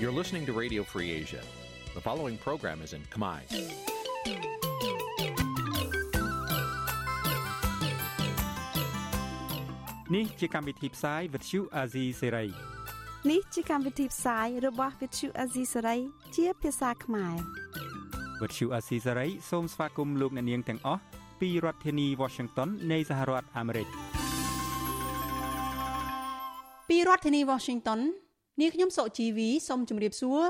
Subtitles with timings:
[0.00, 1.42] You're listening to Radio Free Asia.
[1.94, 3.40] The following program is in Khmer.
[10.14, 12.48] នេះជាកម្មវិធីផ្សាយ Vuthu Azizi Serai
[13.30, 16.00] នេះជាកម្មវិធីផ្សាយរបស់ Vuthu Azizi Serai
[16.36, 17.36] ជាភាសាខ្មែរ
[18.40, 21.00] Vuthu Azizi Serai សូមស្វាគមន៍លោកអ្នកនាងទាំងអស់
[21.40, 23.88] ពីរដ្ឋធានី Washington នៃសហរដ្ឋអាមេរិក
[26.88, 28.00] ពីរដ្ឋធានី Washington
[28.61, 30.41] នាងខ្ញុំសុជីវីសូមជម្រាបសួរ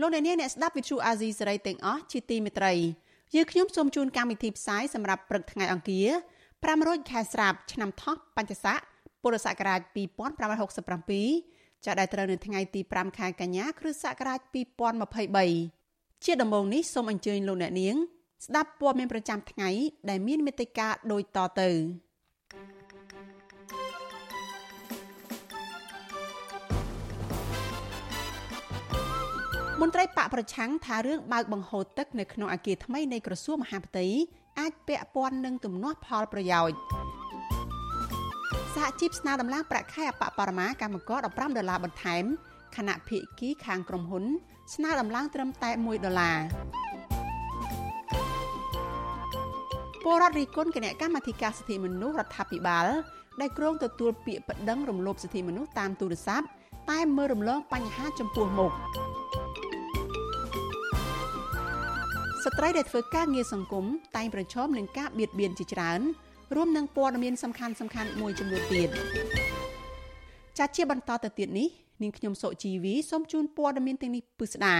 [0.00, 2.72] លោកអ្នកនាងអ្នកស្ដាប់ Vuthu Azizi Serai ទាំងអស់ជាទីមេត្រី
[3.34, 6.08] យើងខ្ញុំសូមជូនកម្មវិធីផ្សាយសម្រាប់ព្រឹកថ្ងៃអង្គារ
[6.60, 8.80] 500ខែស្រាប់ឆ្នាំថោះបัญចស័ក
[9.22, 9.80] ពុរសករាជ
[10.68, 14.40] 2567ចាប់ដែលត្រូវនៅថ្ងៃទី5ខែកញ្ញាគ្រិស្តសករាជ
[15.32, 17.96] 2023ជាដំបូងនេះសូមអញ្ជើញលោកអ្នកនាង
[18.46, 19.70] ស្ដាប់ព័ត៌មានប្រចាំថ្ងៃ
[20.10, 21.70] ដែលមានមេត្តាដូចតទៅ
[29.80, 34.06] មន្ត្រីបកប្រឆាំងថារឿងបើកបង្ហូរទឹកនៅក្នុងអគារថ្មីនៃក្រសួងមហាផ្ទៃ
[34.60, 36.76] អាចពាក់ព័ន្ធនឹងទំនាស់ផលប្រយោជន៍
[38.74, 42.24] សហជីពស្នើដំឡើងប្រាក់ខែអបបរមាកម្មករ15ដុល្លារបន្ថែម
[42.76, 44.24] ខណៈភៀកគីខាងក្រុមហ៊ុន
[44.74, 46.38] ស្នើដំឡើងត្រឹមតែ1ដុល្លារ
[50.02, 52.86] ពលរដ្ឋរីគុណគណៈកម្មាធិការសិទ្ធិមនុស្សរដ្ឋាភិបាល
[53.40, 56.46] ដែលគ្រងទទួលពាក្យប្តឹងរំលោភសិទ្ធិមនុស្សតាមទូរស័ព្ទ
[56.90, 58.72] តែមើលរំលងបញ្ហាចំពោះមុខ
[62.44, 63.84] ស្ត្រីដែលធ្វើការងារសង្គម
[64.16, 66.00] តែងប្រឈមនឹងការបៀតបៀនជាច្រើន
[66.54, 68.88] រួមនឹងព័ត៌មានសំខាន់សំខាន់មួយចំនួនទៀត
[70.58, 71.68] ចាត់ជាបន្តទៅទៀតនេះ
[72.02, 74.76] នាងខ្ញុំសុជីវីសូមជូនព័ត៌មានទាំងនេះពិស្ដា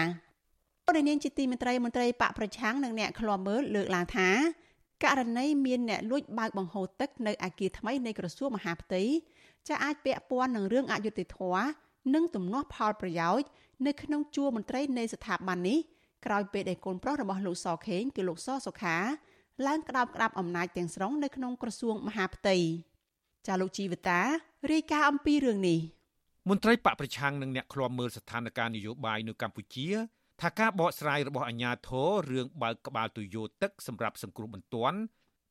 [0.86, 4.28] ពលនាងជាទីមន្ត្រីមន្ត្រីបកប្រឆាំងនិងអ្នកឃ្លាំមើលលើកឡើងថា
[5.05, 9.02] ករណីមានអ្នកលួចបើកបង្ហូរទឹកនៅអាគារថ្មីនៃក្រសួងមហាផ្ទៃ
[9.69, 11.64] จะអាចពាក់ព័ន្ធនឹងរឿងអយុត្តិធម៌
[12.14, 13.48] និងទំនាស់ផលប្រយោជន៍
[13.86, 15.79] នៅក្នុងជួរមន្ត្រីនៃស្ថាប័ននេះ
[16.27, 18.97] ក្រោយពេលដែលកូនប្រុសរបស់លោកសខេងគឺលោកសសុខា
[19.67, 22.57] ឡើងក្តោបក្តាប់អំណាចទាំងស្រុងនៅក្នុងក្រសួងមហាផ្ទៃ
[23.47, 24.20] ចាលោកជីវតា
[24.73, 25.79] រាយការណ៍អំពីរឿងនេះ
[26.48, 29.89] មន្ត្រីបកប្រឆាំងនិងអ្នកឃ្លាំមើលស្ថានភាពនយោបាយនៅកម្ពុជា
[30.41, 34.98] ថាការបកស្រាយរបស់អាជ្ញាធររឿងបើកក្បាលទុយោទឹកសម្រាប់សង្គ្រោះបន្ទាន់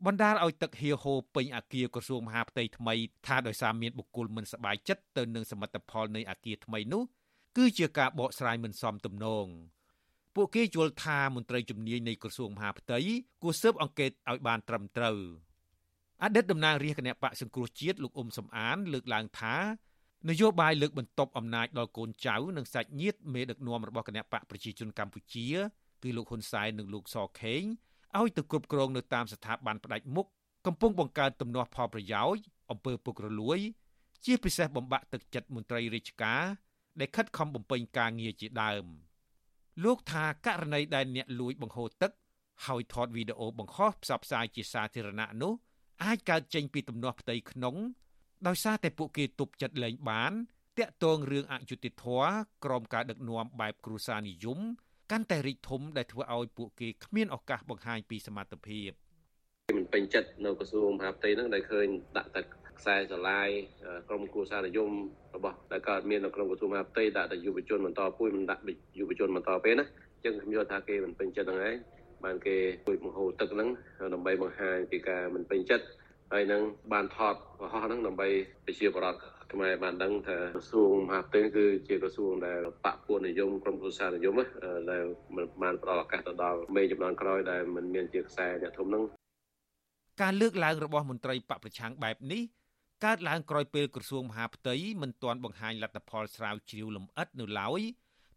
[0.06, 2.94] បណ្ដាលឲ្យទឹកហៀហូពេញអាគារក្រសួងមហាផ្ទៃថ្មី
[3.28, 7.04] ថាដោយសារមានបុគ្គលមិនសប្បាយចិត្តទៅនឹងសមិទ្ធផលនៃអាគារថ្មីនោះ
[7.58, 9.48] គឺជាការបកស្រាយមិនសមទំនង
[10.36, 12.98] ពួកគេយល់ថាមន្ត្រីជំនាញនៃក្រសួងមហាផ្ទៃ
[13.42, 15.18] គួរស៊ើបអង្កេតឲ្យបានត្រឹមត្រូវ
[16.24, 19.56] អតីតតំណាងរាជគណៈបកសង្គ្រោះជាតិលោកអ៊ុំសំអាន លើកឡើងថា
[20.30, 25.48] នយោបាយលើកបន្ទប់អំណាចដល់កូនចៅនិងសាច់ញាតិមេដឹកនាំរបស់គណៈបកប្រជាជនកម្ពុជា
[26.04, 27.64] គឺលោកហ៊ុនសែននិងលោកសខេង
[28.18, 30.28] ឲ្យទៅគ្រប់គ្រងនៅតាមស្ថាប័នផ្ដាច់មុខ
[30.66, 33.60] កំពុងបង្កើតទំនាស់ផលប្រយោជន៍អំពើពុករលួយ
[34.26, 36.44] ជាពិសេសបំបាក់ទឹកចិត្តមន្ត្រីរាជការ
[37.00, 38.86] ដែលខិតខំបំពេញការងារជាដើម។
[39.84, 42.12] លោកថាករណីដែលអ្នកលួចបង្ហូរទឹក
[42.66, 45.54] ហើយថតវីដេអូបង្ហោះផ្សព្វផ្សាយជាសាធារណៈនោះ
[46.04, 47.76] អាចកើតចេញពីទំនាស់ផ្ទៃក្នុង
[48.48, 50.32] ដោយសារតែពួកគេទប់ចិត្តលែងបាន
[50.78, 52.30] តាក់ទងរឿងអយុត្តិធម៌
[52.66, 54.60] ក្រោមការដឹកនាំបែបគ្រួសារនិយម
[55.12, 58.90] កាន់តែរីកធំដែលធ្វើឲ្យពួកគេគ្មានឱកាសបង្ហាញពីសមត្ថភាព
[59.78, 61.88] មិនពេញចិត្តនៅក្រសួងមហាផ្ទៃហ្នឹងដែលឃើញ
[62.18, 62.42] ដាក់តែ
[62.80, 63.50] ខ្សែស្រឡាយ
[64.10, 64.92] ក្រមគ្រួសារនិយម
[65.36, 68.64] របស់ដែលកើតមាននៅក្នុងក្រសួងមហាផ្ទៃដាក់តែយុវជនបន្តពួយមិនដាក់
[69.00, 69.86] យុវជនបន្តពេលណា
[70.16, 71.76] អញ្ចឹងខ្ញុំយល់ថាគេមិនពេញចិត្តហ្នឹងឯង
[72.24, 73.70] បានគេពួយបង្ហូរទឹកហ្នឹង
[74.14, 75.86] ដើម្បីបង្ហាញពីការមិនពេញចិត្ត
[76.34, 76.62] ហើយនឹង
[76.94, 78.28] បានថតកុហកហ្នឹងដើម្បី
[78.66, 79.20] ប្រជាពលរដ្ឋ
[79.54, 84.36] ខ្មែរបានដឹងថាក្រសួងមហាផ្ទៃគឺជាក្រសួងដែលបកពួកនិយមក្រុមគ្រួសារនិយម
[84.92, 85.04] ដែល
[85.36, 89.04] មិនបានផ្ដល់ឱកាសទៅដល់មេចំនួនក្រោយដែលមិនមានជាខ្សែអ្នកធំហ្នឹង
[90.22, 92.42] ការលើកឡើងរបស់មន្ត្រីបកប្រឆាំងបែបនេះ
[93.06, 97.82] កើតឡើងក្រោយពេលក្រសួងមហាផ្ទៃមិនទាន់បង្ហាញលទ្ធផលស្រាវជ្រាវលម្អិតនៅឡើយ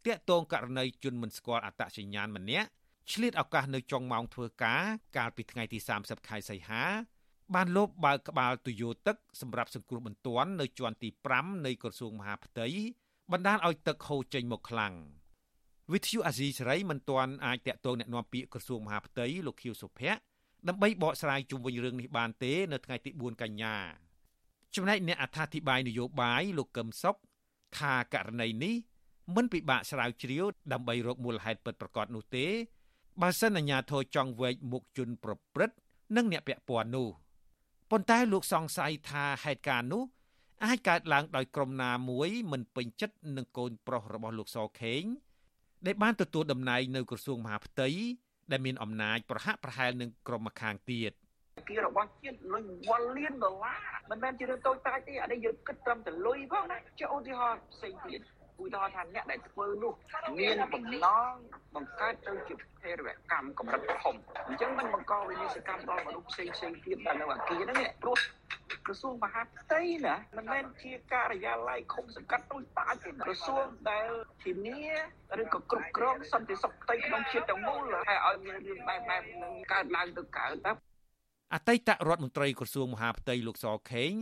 [0.07, 2.69] តាក់ទងករណីជនមិនស្គាល់អត្តសញ្ញាណម្នាក់
[3.13, 4.83] ឆ្លៀតឱកាសនៅចុងម៉ោងធ្វើការ
[5.17, 6.83] កាលពីថ្ងៃទី30ខែសីហា
[7.55, 11.09] បានលបបើកក្បាលទុយោទឹកសម្រាប់សង្គ្រោះបន្ទាន់នៅជាន់ទី
[11.39, 12.67] 5នៃក្រសួងមហាផ្ទៃ
[13.33, 14.95] បណ្ដាលឲ្យទឹកហូរចេញមកខ្លាំង
[15.93, 20.21] វិទ្យុអាស៊ីសេរីមិនទាន់អាចតាក់ទងអ្នកនាំពាក្យក្រសួងមហាផ្ទៃលោកខៀវសុភ័ក្រ
[20.69, 23.77] ដើម្បីបកស្រាយជុំវិញរឿងនេះបានទេ នៅថ្ងៃទី4កញ្ញា
[24.77, 27.17] ចំណែកអ្នកអត្ថាធិប្បាយនយោបាយលោកកឹមសុខ
[27.79, 28.75] ថាករណីនេះ
[29.35, 32.47] មិនពិបាកស្រាវជ្រាវដើម្បីរកមូលហេតុពិតប្រាកដនោះទេ
[33.23, 35.77] បើសិនអាជ្ញាធរចង់វែកមុខជនប្រព្រឹត្ត
[36.17, 37.09] និងអ្នកពាក់ព័ន្ធនោះ
[37.91, 40.03] ប៉ុន្តែលោកសង្ស័យថាហេតុការណ៍នោះ
[40.65, 45.03] អាចកើតឡើងដោយក្រុមណាមួយមិនពេញចិត្តនឹងកូនប្រុសរបស់លោកសខេង
[45.87, 47.89] ដែលបានទទួលតំណែងនៅក្រសួងមហាផ្ទៃ
[48.51, 51.13] ដែលមានអំណាចប្រហាក់ប្រហែលនឹងក្រុមម្ខាងទៀត
[51.69, 53.79] គៀរបស់ជាតិលុយវល់លានដុល្លារ
[54.11, 58.21] មិនមែនជារឿងតូចតាចទេអានេះយើងគិតត្រឹមតែលុយផងណាចុះឧទាហរណ៍ផ្សេងទៀត
[58.63, 59.93] ឧទាហរណ៍ថាអ្នកដែលធ្វើនោះ
[60.41, 61.33] មានបំណង
[61.75, 64.17] បង្កើតទៅជាភេរវកម្មកម្រិតធំ
[64.49, 68.19] អញ្ចឹងมันបង្កវិនិស្សកម្មដល់មនុស្សផ្សេងផ្សេងទៀតដែលនៅអាគារហ្នឹងព្រោះ
[68.87, 74.09] ក្រសួងមហាផ្ទៃណាមិនមែនជាការិយាល័យឃុំសង្កាត់ដូចតាទេក្រសួងដែល
[74.45, 74.83] ធានា
[75.43, 80.73] ឬក៏គ្រប់គ្រងសន្តិសុខផ្ទៃក្នុងជាតិទាំងមូលហើយឲ្យមានរឿងបែបបែបនឹងកើតឡើងទៅកើតណា
[81.55, 84.13] អតីតរដ្ឋមន្ត្រីក្រសួងមហាផ្ទៃលោកសខេង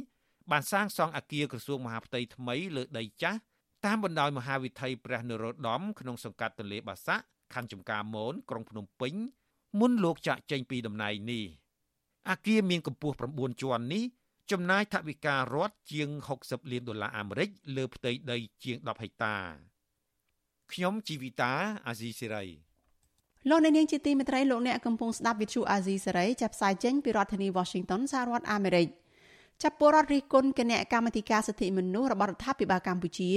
[0.50, 3.38] បានសាងសង់អគារក្រសួងមហាផ្ទៃថ្មីលើដីចាស់
[3.85, 7.25] តាមបណ្ដោយមហាវិថីព្រះនរោត្តមក្នុងសង្កាត់ទន្លេបាសាក់
[7.55, 9.15] ខណ្ឌចំការមនក្រុងភ្នំពេញ
[9.81, 11.44] មុនលោកចាក់ចេញពីតំណែងនេះ
[12.31, 14.05] អគារមានកម្ពស់9ជាន់នេះ
[14.50, 16.09] ចំណាយថវិការដ្ឋជាង
[16.41, 19.37] 60លានដុល្លារអាមេរិកលើផ្ទៃដីជាង10ហិកតា
[20.73, 21.53] ខ្ញុំជីវិតា
[21.87, 22.69] អាស៊ីសេរី
[23.49, 28.87] លោកអ្នកនាងជាទីមេត្រីលោកអ្នកកំពុងស្ដាប់វិទ្យុអាស៊ីសេរីចាប់ផ្សាយចេញពីរដ្ឋធានី Washington សហរដ្ឋអាមេរិក
[29.63, 33.33] ចាប់ពលរដ្ឋរិះគន់គណៈកម្មាធិការសិទ្ធិមនុស្សរបស់រដ្ឋាភិបាលកម្ពុជា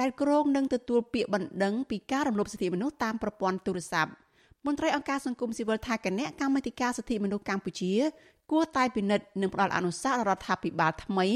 [0.00, 4.10] ដែលគ្រងនឹងទទួលពាក្យបណ្ដឹងពីការរំលោភសិទ្ធិមនុស្សតាមប្រព័ន្ធទូរស័ព្ទ
[4.66, 7.92] មន្ត្រីអង្គការសង្គមស៊ីវិលថាគណៈកម្មាធិការសិទ្ធិមនុស្សកម្ពុជា
[8.50, 11.26] គួរតែពិនិត្យនិងផ្ដល់អនុសាសន៍រដ្ឋាភិបាលថ្មី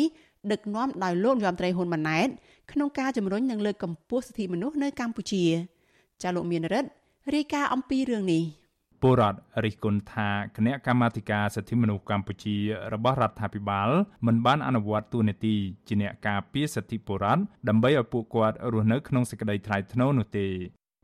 [0.53, 2.29] ដឹកនាំដោយលោកយមត្រីហ៊ុនម៉ាណែត
[2.73, 5.45] ក្នុងការជំរុញនិងលើកកម្ពស់សិទ្ធិមនុស្សនៅកម្ពុជា
[6.23, 6.89] ចាលោកមានរិទ្ធ
[7.35, 8.45] រាយការណ៍អំពីរឿងនេះ
[9.03, 12.57] ពលរដ្ឋរិះគន់ថាគណៈកម្មាធិការសិទ្ធិមនុស្សកម្ពុជា
[12.95, 13.91] របស់រដ្ឋាភិបាល
[14.27, 15.57] មិនបានអនុវត្តទូនាទី
[15.89, 20.49] ជាអ្នកការពារសិទ្ធិពលរដ្ឋដើម្បីឲ្យពួកគាត់រស់នៅក្នុងសេចក្តីថ្លៃថ្នូរនោះទេ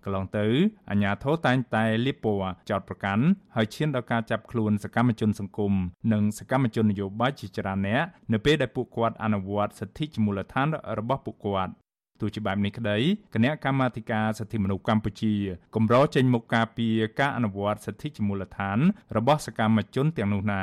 [0.05, 0.47] កន្លងទៅ
[0.91, 3.25] អាញាធរតែងតែលៀបពណ៌ចោតប្រកាន់
[3.57, 5.73] ហើយឈានដល់ការចាប់ខ្លួនសកម្មជនសង្គម
[6.13, 10.67] និងសកម្មជននយោបាយជាច្រើនអ្នកនៅពេលដែលពួកគាត់អនុវត្តសិទ្ធិជាមូលដ្ឋាន
[10.99, 11.73] របស់ពួកគាត់
[12.21, 12.99] ទោះជាបែបនេះក្តី
[13.35, 15.35] គណៈកម្មាធិការសិទ្ធិមនុស្សកម្ពុជា
[15.75, 16.87] កម្រចេញមុខការពី
[17.21, 18.79] ការអនុវត្តសិទ្ធិជាមូលដ្ឋាន
[19.17, 20.63] របស់សកម្មជនទាំងនោះណា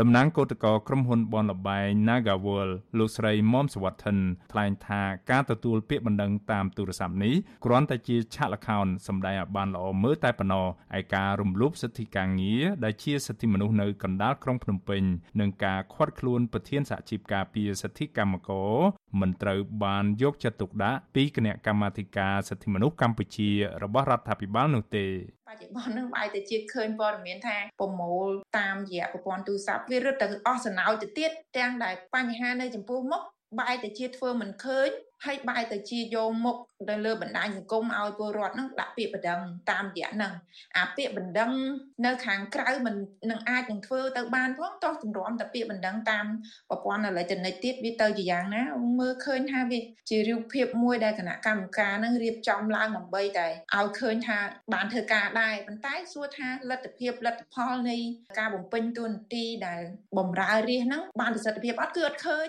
[0.00, 4.16] តំណាងគឧតកោក្រុមហ៊ុនបនលបែង Nagawal លោកស្រីមុំសវត្ថិន
[4.52, 10.66] ថ្លែងថាការទទួលពាក្យបណ្ដឹងតាមទូរស័ព្ទនេះគ្រាន់តែជាឆាកល្ខោនសម្ដែងឲ្យបានល្អមើលតែប៉ុណ្ណោះ
[10.98, 15.02] ឯការរំលោភសិទ្ធិការងារដែលជាសិទ្ធិមនុស្សនៅកណ្ដាលក្រុងភ្នំពេញ
[15.40, 18.74] និងការខាត់ខ្លួនប្រធានសហជីពការពារសិទ្ធិកម្មករ
[19.20, 23.50] មិនត្រូវបានយកចិត្តទុកដាក់ពីគណៈកម្មាធិការសិទ្ធិមនុស្សកម្ពុជា
[23.82, 25.06] របស់រដ្ឋាភិបាលនោះទេ
[25.48, 28.28] បច្ចុប្បន្ននឹងបែរទៅជាឃើញព័ត៌មានថាប្រមូល
[28.58, 33.22] តាមរយៈប្រព័ន្ធទូរស័ព្ទវារត់ទៅអស់សំណោចទៅទៀតទាំងដែលបញ្ហានៅចំពោះមុខ
[33.58, 34.90] បែរទៅជាធ្វើមិនឃើញ
[35.26, 36.56] ហើយបែរទៅជាយកមុខ
[36.90, 39.40] ទៅលើបណ្ដាញសង្គមឲ្យពលរដ្ឋនឹងដាក់ពាក្យបណ្ដឹង
[39.70, 40.32] តាមរយៈហ្នឹង
[40.78, 41.52] អាពាក្យបណ្ដឹង
[42.06, 42.94] នៅខាងក្រៅមិន
[43.30, 46.26] នឹងអាចនឹងធ្វើទៅបានផងតោះទម្រាំតែពាក្យបណ្ដឹងតាម
[46.68, 48.62] ប្រព័ន្ធអេឡិចត្រូនិកទៀតវាទៅជាយ៉ាងណា
[48.98, 49.78] មើលឃើញថាវា
[50.10, 54.38] ជារូបភាពមួយដែលគណៈកម្មការនឹងរៀបចំឡើងដើម្បីតែឲ្យឃើញថា
[54.74, 57.96] បានធ្វើការដែរប៉ុន្តែសួរថាលទ្ធភាពលទ្ធផលនៃ
[58.38, 59.82] ការបំពេញតួនាទីដែល
[60.18, 62.48] បំរើរាជហ្នឹងបានប្រសិទ្ធភាពអត់គឺអត់ឃើញ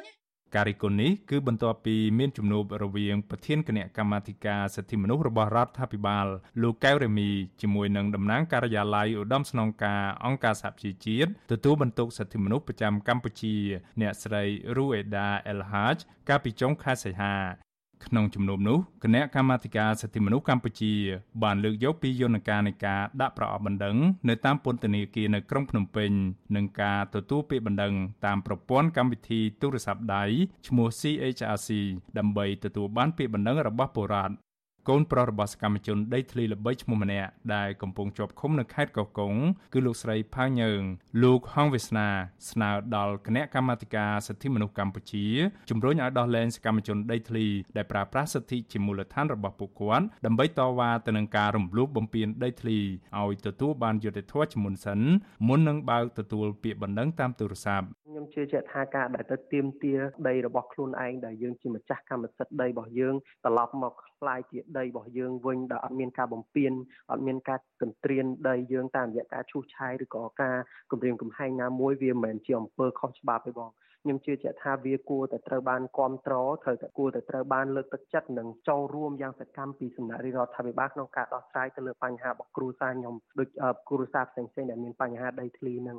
[0.56, 6.28] ការរិះគន់នេះគឺបន្ទាប់ពីមានជំនួបរវាងប្រធានគណៈកម្មាធិការសិទ្ធិមនុស្សរបស់រដ្ឋាភិបាល
[6.62, 7.30] លោកកៅរេមី
[7.62, 13.56] ជាមួយនឹងតំណាងការិយាល័យឧត្តមស្នងការអង្គការសហប្រជាជាតិទទួលបន្ទុកសិទ្ធិមនុស្សប្រចាំកម្ពុជា
[14.02, 14.44] អ្នកស្រី
[14.78, 15.98] រូអេដាអេលហាជ
[16.30, 17.69] កាលពីចុងខែសីហា
[18.06, 20.94] ក្នុងជំនុំនោះគណៈកម្មាធិការសិទ្ធិមនុស្សកម្ពុជា
[21.44, 23.96] បានលើកយកពីយន្តការនៃការដាក់ប្រអប់បណ្ដឹង
[24.30, 26.12] នៅតាមពន្ធនាគារនៅក្រុងភ្នំពេញ
[26.56, 27.94] និងការទទួលពាក្យបណ្ដឹង
[28.26, 30.24] តាមប្រព័ន្ធកម្មវិធីទូរស័ព្ទដៃ
[30.68, 31.70] ឈ្មោះ CHRC
[32.18, 34.34] ដើម្បីទទួលបានពាក្យបណ្ដឹងរបស់ពលរដ្ឋ
[34.88, 39.34] កូនប្រុសរបស់សកម្មជនដីធ្លីល្បីឈ្មោះម្នាក់ដែលកំពុងជាប់ឃុំនៅខេត្តកោះកុង
[39.74, 40.82] គឺលោកស្រីផៅញើង
[41.24, 42.08] លោកហងវាសនា
[42.52, 45.26] ស្នើដល់គណៈកម្មាធិការសិទ្ធិមនុស្សកម្ពុជា
[45.70, 47.46] ជំរុញឲ្យដោះលែងសកម្មជនដីធ្លី
[47.78, 52.78] ដែលប្រើប្រាស់សិទ្ធិជាមូលដ្ឋានរបស់ពួកគាត់ដើម្បីតវ៉ាទៅនឹងការរំលោភបំពានដីធ្លី
[53.20, 55.00] ឲ្យទទួលបានយុត្តិធម៌ជាមុនសិន
[55.48, 59.94] មុននឹងបើកទទួលពាក្យបណ្ដឹងតាមទូរស័ព្ទខ្ញុំជឿជាក់ថាការដែលទៅទៀមទា
[60.28, 66.72] ដីរបស់ខ្លួនឯងដែលយើងជាម្ចាស់កម្មសិទ្ធិដីរបស់យើងត្រឡប់មកខ្លាយជាដីរបស់យើងវិញដែលអត់មានការបំពេញ
[67.12, 70.58] អត់មានការកន្ត្រៀនដីយើងតាមរយៈការឈូសឆាយឬក៏ការ
[70.92, 73.70] គម្រាមកំហែងណាមួយវាមិនមែនជាអំពើខុសច្បាប់ទេបង
[74.04, 83.48] ខ្ញុំជឿជាក់ថាវាគួរតែត្រូវបានគ្រប់គ្រងត្រូវតែគួរតែត្រូវបានលើកទឹកចិត្តនិងចូលរួមយ៉ាងសកម្មពីសំណាក់រដ្ឋាភិបាលក្នុងការដោះស្រាយទៅលើបញ្ហារបស់គ្រួសារខ្ញុំដូច
[83.90, 85.98] គ្រួសារផ្សេងៗដែលមានបញ្ហាដីធ្លីនឹង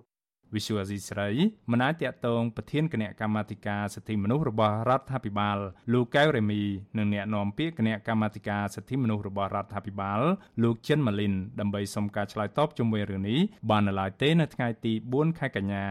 [0.55, 1.29] វិសុវអាស៊ីស្រី
[1.71, 5.59] មិនអាចតាក់ទងប្រធានគណៈកម្មាធិការសិទ្ធិមនុស្សរបស់រដ្ឋាភិបាល
[5.93, 6.63] លោកកៅរេមី
[6.99, 10.21] និងអ្នកនាំពាក្យគណៈកម្មាធិការសិទ្ធិមនុស្សរបស់រដ្ឋាភិបាល
[10.63, 13.41] លោកចិនម៉ាលីនដើម្បីសុំការឆ្លើយតបជុំវិញរឿងនេះ
[13.71, 15.87] បាននៅឡើយទេនៅថ្ងៃទី4ខែកញ្ញា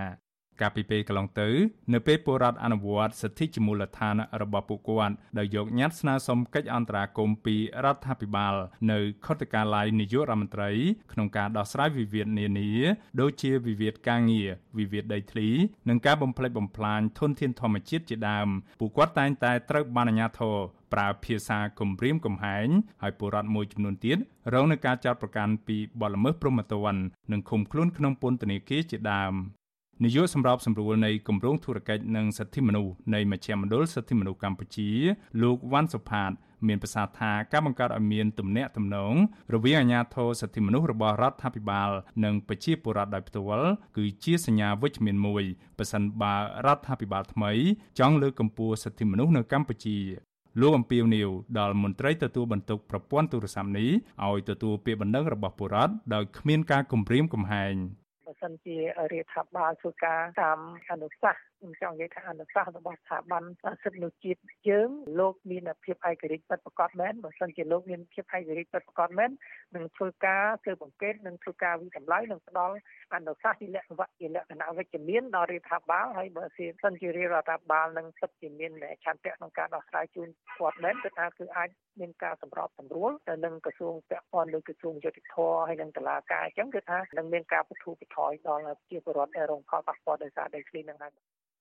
[0.62, 1.50] កាលពីពេលកន្លងទៅ
[1.94, 8.54] នៅពេលពលរដ្ឋអនុវត្តសិទ្ធិជាមូលដ្ឋានរបស់ពួកគាត់ដោយយកញត្តិស្នើសុំកិច្ចអន្តរាគមន៍ពីរដ្ឋាភិបាល
[8.92, 10.72] នៅខុទ្ទកាល័យនាយករដ្ឋមន្ត្រី
[11.14, 12.72] ក្នុងការដោះស្រាយវិវាទនានា
[13.22, 15.50] ដូចជាវិវាទការងារវិវាទដីធ្លី
[15.90, 18.48] និងការបំផ្លិចបំផ្លាញធនធានធម្មជាតិជាដើម
[18.80, 20.58] ពួកគាត់តែងតែត្រូវបានអាជ្ញាធរ
[20.94, 22.68] ប្រើភាសាគំរាមកំហែង
[23.02, 24.18] ហើយពលរដ្ឋមួយចំនួនទៀត
[24.54, 27.02] រងនឹងការចោទប្រកាន់ពីបទល្មើសព្រហ្មទណ្ឌ
[27.32, 29.34] និងឃុំខ្លួនក្នុងពន្ធនាគារជាដើម
[30.04, 34.90] នាយកសម្របសម្រួលនៃគម្រោងធុរកិច្ចនិងសិទ្ធិមនុស្សនៃមជ្ឈមណ្ឌលសិទ្ធិមនុស្សកម្ពុជា
[35.42, 36.32] លោកវ៉ាន់សុផាត
[36.68, 39.14] មានប្រសាសន៍ថាការបង្កើតឲ្យមានទំនាក់ទំនង
[39.54, 41.90] រវាងអាជ្ញាធរសិទ្ធិមនុស្សរបស់រដ្ឋាភិបាល
[42.24, 45.44] និងប្រជាពលរដ្ឋដោយផ្ទាល់គឺជាសញ្ញាវិជ្ជមានមួយ
[45.78, 47.52] ប្រសិនបើរដ្ឋាភិបាលថ្មី
[48.00, 49.98] ចង់លើកកម្ពស់សិទ្ធិមនុស្សនៅកម្ពុជា
[50.62, 51.30] លោកអំពីវនីវ
[51.60, 53.90] ដល់មន្ត្រីទទួលបន្ទុកប្រព័ន្ធទូរស័ព្ទនេះ
[54.28, 57.76] ឲ្យទទួលពាក្យបណ្ដឹងរបស់ពលរដ្ឋដោយគ្មានការគំរាមកំហែង
[58.30, 60.60] បើសិនជារដ្ឋាភិបាលធ្វើការតាម
[60.92, 63.44] អនុសាសន៍ខ្ញុំចង់និយាយថាអនុសាសន៍របស់ស្ថាប័ន
[63.84, 69.30] សិទ្ធិមនុស្សជាតិយើងលោកមានភាពឯករាជ្យពិតប្រាកដមែនបើសិនជាលោកមានភាពឯករាជ្យពិតប្រាកដមែន
[69.76, 72.76] នឹងធ្វើការស៊ើបអង្កេតនិងធ្វើការវិតម្លៃនិងផ្ដល់
[73.16, 76.44] អនុសាសន៍ជាលក្ខណៈជាលក្ខណៈវិជ្ជមានដល់រដ្ឋាភិបាលហើយបើ
[76.84, 78.72] សិនជារដ្ឋាភិបាលនឹងពិតជាមាន
[79.04, 85.36] ឆន្ទៈក្នុងការដោះស្រាយជូនគាត់មែនគឺថាគឺអាច មានការសម្របសម្រួលទៅនឹងក្រសួងពាក់ព័ន្ធឬក្រសួងយុតិធធ
[85.68, 91.12] ហើយនឹងតុលាការអញ្ចឹងគឺថានឹងមានការបទូបថយដល់ប្រជាពលរដ្ឋដែលរងផលប៉ះពាល់ដោយសារដីធ្លីនឹងហើយ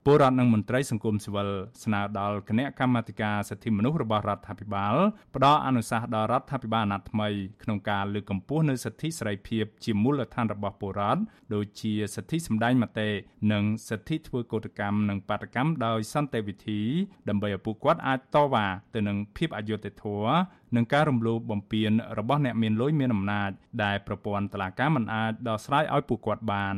[0.05, 1.49] ពលរដ្ឋនិងមន្ត្រីសង្គមស៊ីវិល
[1.83, 4.95] ស្នើដល់គណៈកម្មាធិការសិទ្ធិមនុស្សរបស់រដ្ឋាភិបាល
[5.35, 7.27] ផ្ដល់អនុសាសន៍ដល់រដ្ឋាភិបាលអាណត្តិថ្មី
[7.63, 11.21] ក្នុងការលើកកម្ពស់នូវសិទ្ធិសេរីភាពជាមូលដ្ឋានរបស់ពលរដ្ឋ
[11.53, 13.09] ដូចជាសិទ្ធិសម្ដែងមតិ
[13.51, 16.81] និងសិទ្ធិធ្វើកោតកម្មនិងបាតកម្មដោយសន្តិវិធី
[17.29, 18.65] ដើម្បីឲ្យពួកគាត់អាចតវ៉ា
[18.95, 20.33] ទៅនឹងភាពអយុត្តិធម៌
[20.75, 23.49] និងការរំលោភបំពានរបស់អ្នកមានលុយមានអំណាច
[23.83, 26.77] ដែលប្រព័ន្ធតុលាការមិនអាចដោះស្រាយឲ្យពួកគាត់បាន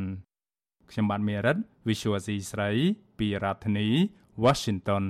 [0.90, 1.56] ខ្ញុំបាទមេរិត
[1.88, 2.70] Visual C ស្រី
[3.18, 3.88] ពីរដ្ឋធានី
[4.44, 5.04] Washington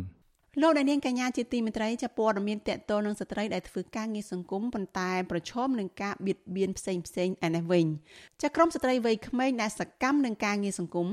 [0.60, 7.86] លោកអ្នកនាងកញ្ញាជាទីមេត្រីចាព័ត៌មានតកតលនឹងស្ត្រីដែលធ្វើការងារសង្គមប៉ុន្តែប្រឈមនឹងការបៀតបៀនផ្សេងផ្សេងឯនេះវិញ
[8.42, 11.08] ចាក្រុមស្ត្រីវ័យក្មេងដែលសកម្មនឹងការងារសង្គម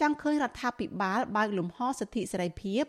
[0.00, 2.84] ចង់ឃើញរដ្ឋាភិបាលបើកលំហសិទ្ធិសេរីភាព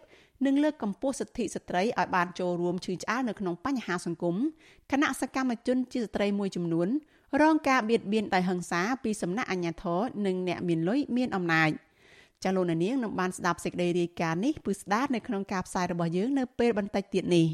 [0.46, 4.36] និងលើកកម្ពស់សិទ្ធិស្ត្រីឲ្យបានចូលរួមឈឺឆ្អាលនៅក្នុងបញ្ហាសង្គម
[4.92, 6.90] គណៈសកម្មជនជាស្ត្រីមួយចំនួន
[7.40, 11.70] រងការបៀតបៀនដោយហិង្សាពីសំណាក់អាជ្ញាធរនិងអ្នកមានលុយមានអំណាច
[12.44, 17.48] ចាលោកនាងនឹងបានស្ដាប់សេចក្តីរាយការណ៍នេះពឹស្ដារនៅក្នុងការផ្សាយរបស់យើងនៅពេលបន្តិចទៀតនេះ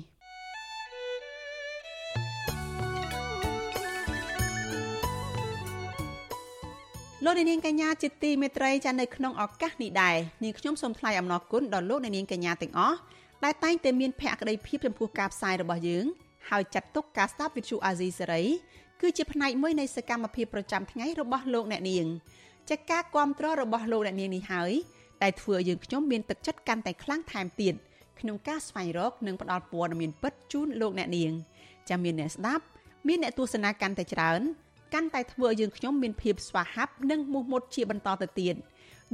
[7.23, 12.97] លោកនាងកញ្ញាជាទីមេត្រីចានៅក្នុងឱកាសនេះដែរនាងខ្ញុំសូមថ្លែងអំណរគុណដល់លោកនាងកញ្ញាទាំងអស់
[13.43, 16.05] ដែលតែងតែមានភក្ដីភាពចំពោះការផ្សាយរបស់យើង
[16.49, 18.43] ហើយចាត់ទុកការស្ដាប់វិទ្យុអាស៊ីសេរី
[19.01, 22.05] គឺជាផ្នែកមួយនៃសកម្មភាពប្រចាំថ្ងៃរបស់លោកអ្នកនាង
[22.69, 24.71] ចាការគ្រប់គ្រងរបស់លោកអ្នកនាងនេះហើយ
[25.23, 27.73] ដែលធ្វើឲ្យយើងខ្ញុំមានទឹកចិត្តកាន់តែខ្លាំងថែមទៀត
[28.19, 31.31] ក្នុងការស្វែងរកនិងផ្តល់ព័ត៌មានពិតជូនលោកអ្នកនាង
[31.89, 32.63] ចាំមានអ្នកស្ដាប់
[33.07, 34.41] មានអ្នកទស្សនាកាន់តែច្រើន
[34.93, 38.55] កាន់តែធ្វើឲ្យយើងខ្ញុំមានភាពស្វាហាប់និងមោះមុតជាបន្តទៅទៀត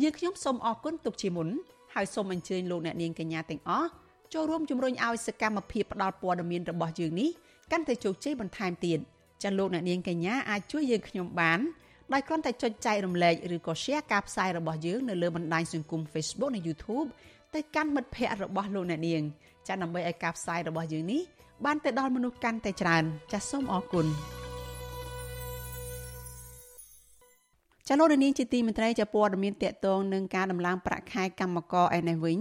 [0.02, 1.50] យើងខ្ញុំសូមអរគុណទុកជាមុន
[1.94, 3.90] ហើយសូមអញ្ជើញលោកអ្នកនាងកញ្ញាទាំងអស់
[4.34, 7.30] ចូលរួមជំរុញឲ្យសកម្មភាពផ្តល់ព័ត៌មានរបស់យើងនេះ
[7.72, 9.00] កាន់តែជោគជ័យបន្ថែមទៀត
[9.44, 11.60] ចាលោកអ្នកនាងកញ្ញាអាចជួយយើងខ្ញុំបាន
[12.14, 17.08] ដោយគ្រាន់តែចុចចែករំលែកឬក៏ share ការផ្សាយរបស់យើងនៅលើបណ្ដាញសង្គម Facebook និង YouTube
[17.54, 19.22] ទៅកាន់មិត្តភ័ក្តិរបស់លោកអ្នកនាង
[19.68, 21.22] ចាដើម្បីឲ្យការផ្សាយរបស់យើងនេះ
[21.66, 24.08] បានទៅដល់មនុស្សកាន់តែច្រើន ចាសសូមអរគុណ
[27.88, 32.40] ចាលោកនាងជាទីមន្ត្រីចាព័ត៌មានតកតងនឹងការដំឡើងប្រាក់ខែកម្មករឯនេះវិញ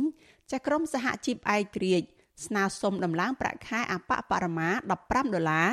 [0.53, 2.07] ចាក្រមសហជីពឯករាជ្យ
[2.47, 4.69] ស្នើសុំដំឡើងប្រាក់ខែអបបរមា
[5.03, 5.69] 15ដុល្លារ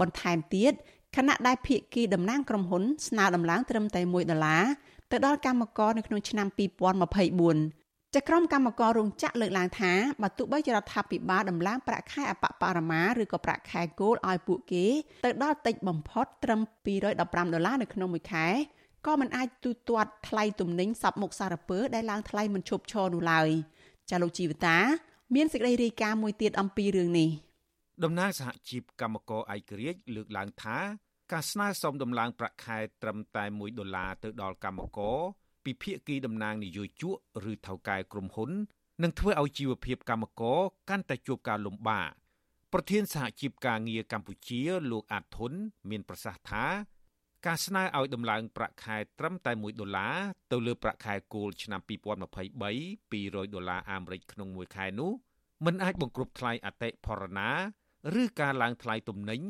[0.00, 0.72] បន្ថែមទៀត
[1.16, 4.64] ខណៈដែលភាគីតំណាងក្រុមហ៊ុនស្នើដំឡើងត្រឹមតែ1ដុល្លារ
[5.10, 14.86] ទៅដល់កម្មករនៅក្នុងឆ្នាំ2024ចក្រមកម្មកររោងចក្រលើកឡើងថាបើទោះបីជារដ្ឋាភិបាលដំឡើងប្រាក់ខែអបបរមាឬក៏ប្រាក់ខែគោលឲ្យពួកគេ
[15.24, 18.46] ទៅដល់តិចបំផុតត្រឹម215ដុល្លារនៅក្នុងមួយខែ
[19.06, 23.48] ក៏មិនអាចទូទាត់ថ្លៃទំនិញសពមុខសារពើដែលឡើងថ្លៃមិនឈប់ឈរនោះឡើយ
[24.10, 24.78] ចាលោកជីវតា
[25.34, 27.28] មានសេចក្តីរាយការណ៍មួយទៀតអំពីរឿងនេះ
[28.02, 30.78] តំណាងសហជីពកម្មករឯករាជ្យលើកឡើងថា
[31.32, 35.18] ការស្នើសុំដំឡើងប្រាក់ខែត្រឹមតែ1ដុល្លារទៅដល់កម្មករ
[35.64, 37.16] ពីភាគីតំណាងនយោជក
[37.50, 38.50] ឬថៅកែក្រុមហ៊ុន
[39.02, 40.58] នឹងធ្វើឲ្យជីវភាពកម្មករ
[40.90, 42.10] កាន់តែជួបការលំបាក
[42.72, 44.60] ប្រធានសហជីពការងារកម្ពុជា
[44.90, 45.52] លោកអាតធុន
[45.90, 46.64] មានប្រសាសន៍ថា
[47.46, 50.16] ការស្នើឲ្យដំឡើងប្រាក់ខែត្រឹមតែ1ដុល្លារ
[50.52, 55.12] ទៅលើប្រាក់ខែគោលឆ្នាំ2023 200ដុល្លារអាមេរិកក្នុងមួយខែនោះ
[55.64, 57.50] មិនអាចបង្គ្រប់ថ្លៃអតិផរណា
[58.20, 59.40] ឬការឡើងថ្លៃទំនិញ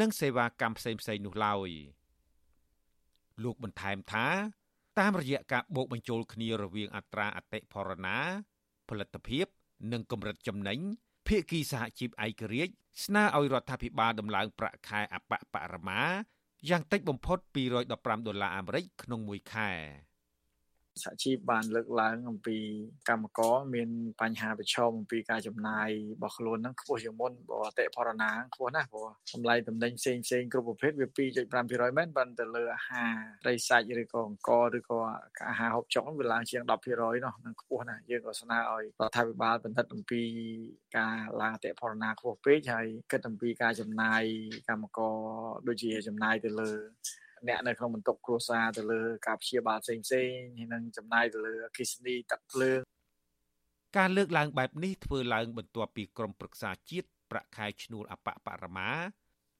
[0.00, 1.70] និងសេវាកម្មផ្សេងៗនោះឡើយ
[3.42, 4.26] លោកបន្ថែមថា
[4.98, 8.16] តាមរយៈការបូកបញ្ចូលគ្នារវាងអត្រាអតិផរណា
[8.88, 9.46] ផលិតភាព
[9.92, 10.78] និងកម្រិតចំណេញ
[11.26, 12.72] ភាគីសហជីពឯករាជ្យ
[13.04, 16.02] ស្នើឲ្យរដ្ឋាភិបាលដំឡើងប្រាក់ខែអបបរមា
[16.68, 17.38] យ៉ាងតិចបំផុត
[17.84, 19.70] 215ដុល្លារអាមេរិកក្នុងមួយខែ។
[21.04, 22.56] សហជីពបានលើកឡើងអំពី
[23.08, 23.88] កម្មករមាន
[24.20, 31.06] បញ្ហាប្រឈមអំពីការចំណាយរបស់ខ្លួនហ្នឹងខ្ពស់ជាងមុនបើអតិផរណាខ្ពស់ណាស់ព្រោះតម្លៃតំណែងផ្សេងផ្សេងគ្រប់ប្រភេទវា
[31.52, 33.14] 2.5%មែនប៉ុន្តែលើអាហារ
[33.44, 34.98] ត្រីសាច់ឬក៏អង្ករឬក៏
[35.48, 40.22] អាហារហូបចុកវាឡើងជាង10%នោះនឹងខ្ពស់ណាស់យើងក៏ស្នើឲ្យរដ្ឋាភិបាលបណ្ឌិតអំពី
[40.96, 44.22] ការឡើងអតិផរណាខ្ពស់ពេកហើយគិតអំពីការចំណាយ
[44.68, 45.16] កម្មករ
[45.68, 46.72] ដូចជាចំណាយទៅលើ
[47.48, 52.80] អ្នកនៅក្នុងបន្ទប់គ្រួសារទៅលើការព្យាបាលផ្សេងផ្សេងហើយនឹងចំណាយទៅលើអគិសនីទឹកភ្លើង
[53.98, 58.90] ការលើកឡើងបែបនេះធ្វើឡើងបន្ទាប់ពីក្រមប្រឹក្សាជាតិប្រាក់ខែឈ្នួលអបបរមា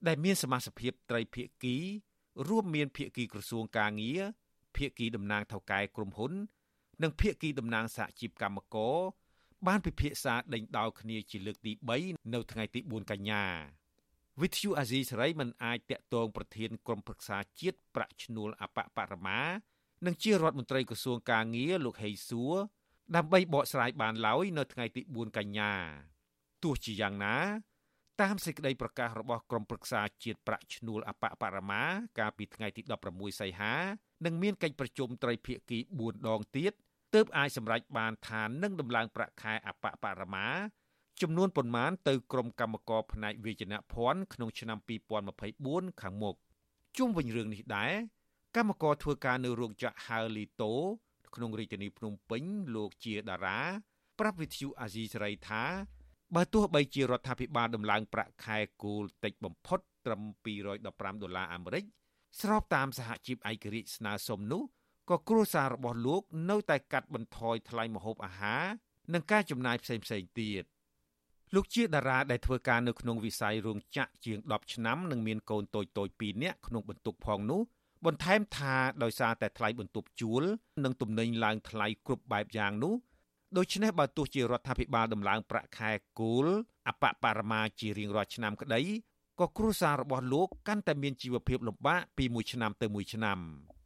[0.06, 1.76] ដែលមានសមាជិកត្រីភាគី
[2.48, 4.22] រួមមានភាគីក្រសួងការងារ
[4.76, 6.32] ភាគីតំណាងថៅកែក្រុមហ៊ុន
[7.02, 8.96] និងភាគីតំណាងសហជីពកម្មករ
[9.66, 11.72] បានពិភាក្សាដេញដោលគ្នាជាលើកទី
[12.02, 13.44] 3នៅថ្ងៃទី4កញ្ញា
[14.40, 19.40] វិទ្យុអាស៊ីសេរីមិនអាចតាក់ទងប្រធានក្រុមប្រឹក្សាជាតិប្រាក់ឈ្នួលអបបរមា
[20.06, 22.54] និងជារដ្ឋមន្ត្រីក្រសួងកាងារលោកហេងសួរ
[23.16, 25.72] ដើម្បីបកស្រាយបានឡើយនៅថ្ងៃទី4កញ្ញា
[26.62, 27.36] ទោះជាយ៉ាងណា
[28.20, 31.82] តាមសេចក្តីប្រកាសរបស់ក្រុមប្រឹក្សាជាតិប្រាក់ឈ្នួលអបបរមា
[32.18, 33.74] កាលពីថ្ងៃទី16សីហា
[34.24, 36.72] នឹងមានកិច្ចប្រជុំត្រីភាគី4ដងទៀត
[37.14, 40.46] ទើបអាចសម្រេចបានថានឹងដំឡើងប្រាក់ខែអបបរមា
[41.22, 44.78] ចំនួនប៉ុន្មានទៅក្រុមកម្មការផ្នែកវិជ្ជាភ័ណ្ឌក្នុងឆ្នាំ
[45.38, 46.36] 2024ខាងមុខ
[46.98, 47.92] ជុំវិញរឿងនេះដែរ
[48.56, 50.72] កម្មករធ្វើការនៅរោងចក្រហៅលីតូ
[51.34, 52.42] ក្នុងរាជធានីភ្នំពេញ
[52.74, 53.60] លោកជាតារា
[54.18, 55.62] ប្រាប់វិទ្យុអាស៊ីសេរីថា
[56.34, 60.22] បើទោះបីជារដ្ឋាភិបាលដំឡើងប្រាក់ខែគោលតិចបំផុតត្រឹម
[60.68, 61.84] 215ដុល្លារអាមេរិក
[62.40, 64.62] ស្របតាមសហជីពឯករាជ្យស្នើសុំនោះ
[65.10, 68.64] ក៏គ្រួសាររបស់លោក នៅតែកាត់បន្ថយថ្លៃម្ហូបអាហារ
[69.14, 70.04] និងការចំណាយផ្សេងៗ
[70.40, 70.64] ទៀត។
[71.54, 77.60] លោកជាតារាដែលធ្វើការនៅក្នុងវិស័យរោងចក្រជាង10ឆ្នាំនិងមានកូនតូចតូច2នាក់ក្នុងបន្ទុកផងនោះ
[78.06, 80.42] បន្ថែមថាដោយសារតែថ្លៃបន្ទប់ជួល
[80.84, 82.94] និងទំនិញឡើងថ្លៃគ្រប់បែបយ៉ាងនោះ
[83.56, 86.46] ដូច្នេះបើទោះជារដ្ឋាភិបាលដំឡើងប្រាក់ខែគោល
[86.88, 88.80] អបបរមាជារៀងរាល់ឆ្នាំក្តី
[89.40, 93.38] ក៏គ្រួសាររបស់លោកកាន់តែមានជីវភាពលំបាកពីមួយឆ្នាំទៅមួយឆ្នាំ។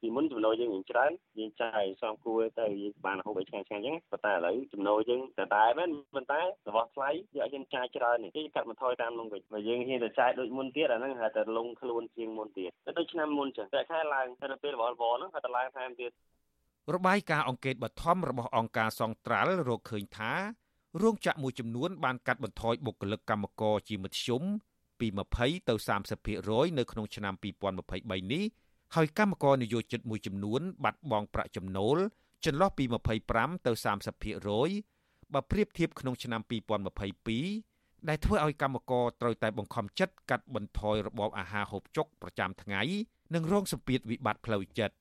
[0.00, 16.10] ពីមុនចំណូលយើងច្រើនយើងចាយសំគួរទៅយើងបានហូបអីឆ្ងាញ់ឆ្ងាញ់អញ្ចឹងប៉ុន្តែឥឡូវចំណូលយើងតែតែមែនប៉ុន្តែរបស់ថ្លៃយកយើងចាយច្រើននេះគេកាត់បន្ថយតាមនោះវិញបើយើងហ៊ានតែចាយដូចមុនទៀតអាហ្នឹងហៅតែលងខ្លួនជាងមុនទៀតតែដូចឆ្នាំមុនចឹងតែខែឡើងតែពេលរបស់របរហ្នឹងហៅតែឡើងថែមទៀត
[16.94, 20.32] របាយការណ៍អង្កេតបឋមរបស់អង្គការសង្ត្រាល់រកឃើញថា
[21.02, 24.42] រោងចក្រមួយចំនួនបានកាត់បន្ថយបុគ្គលិកកម្មករជាមធ្យម
[25.00, 25.06] ពី
[25.38, 25.74] 20ទៅ
[26.26, 27.34] 30%នៅក្នុងឆ្នាំ
[27.82, 28.44] 2023នេះ
[28.94, 31.98] ហើយកម្មករនិយោជិតមួយចំនួន បាត់បង់ប្រាក់ចំណូល
[32.44, 32.84] ចន្លោះពី
[33.24, 33.72] 25ទៅ
[34.52, 36.40] 30%បើប្រៀបធៀបក្នុងឆ្នាំ
[37.24, 42.82] 2022ដែលធ្វើឲ្យកម្មករត្រូវតែបង្ខំចិត្តកាត់បន្ថយរបបអាហារហូបចុកប្រចាំថ្ងៃ
[43.34, 44.94] និងរងសម្ពាធវិបត្តិផ្លូវចិត្ត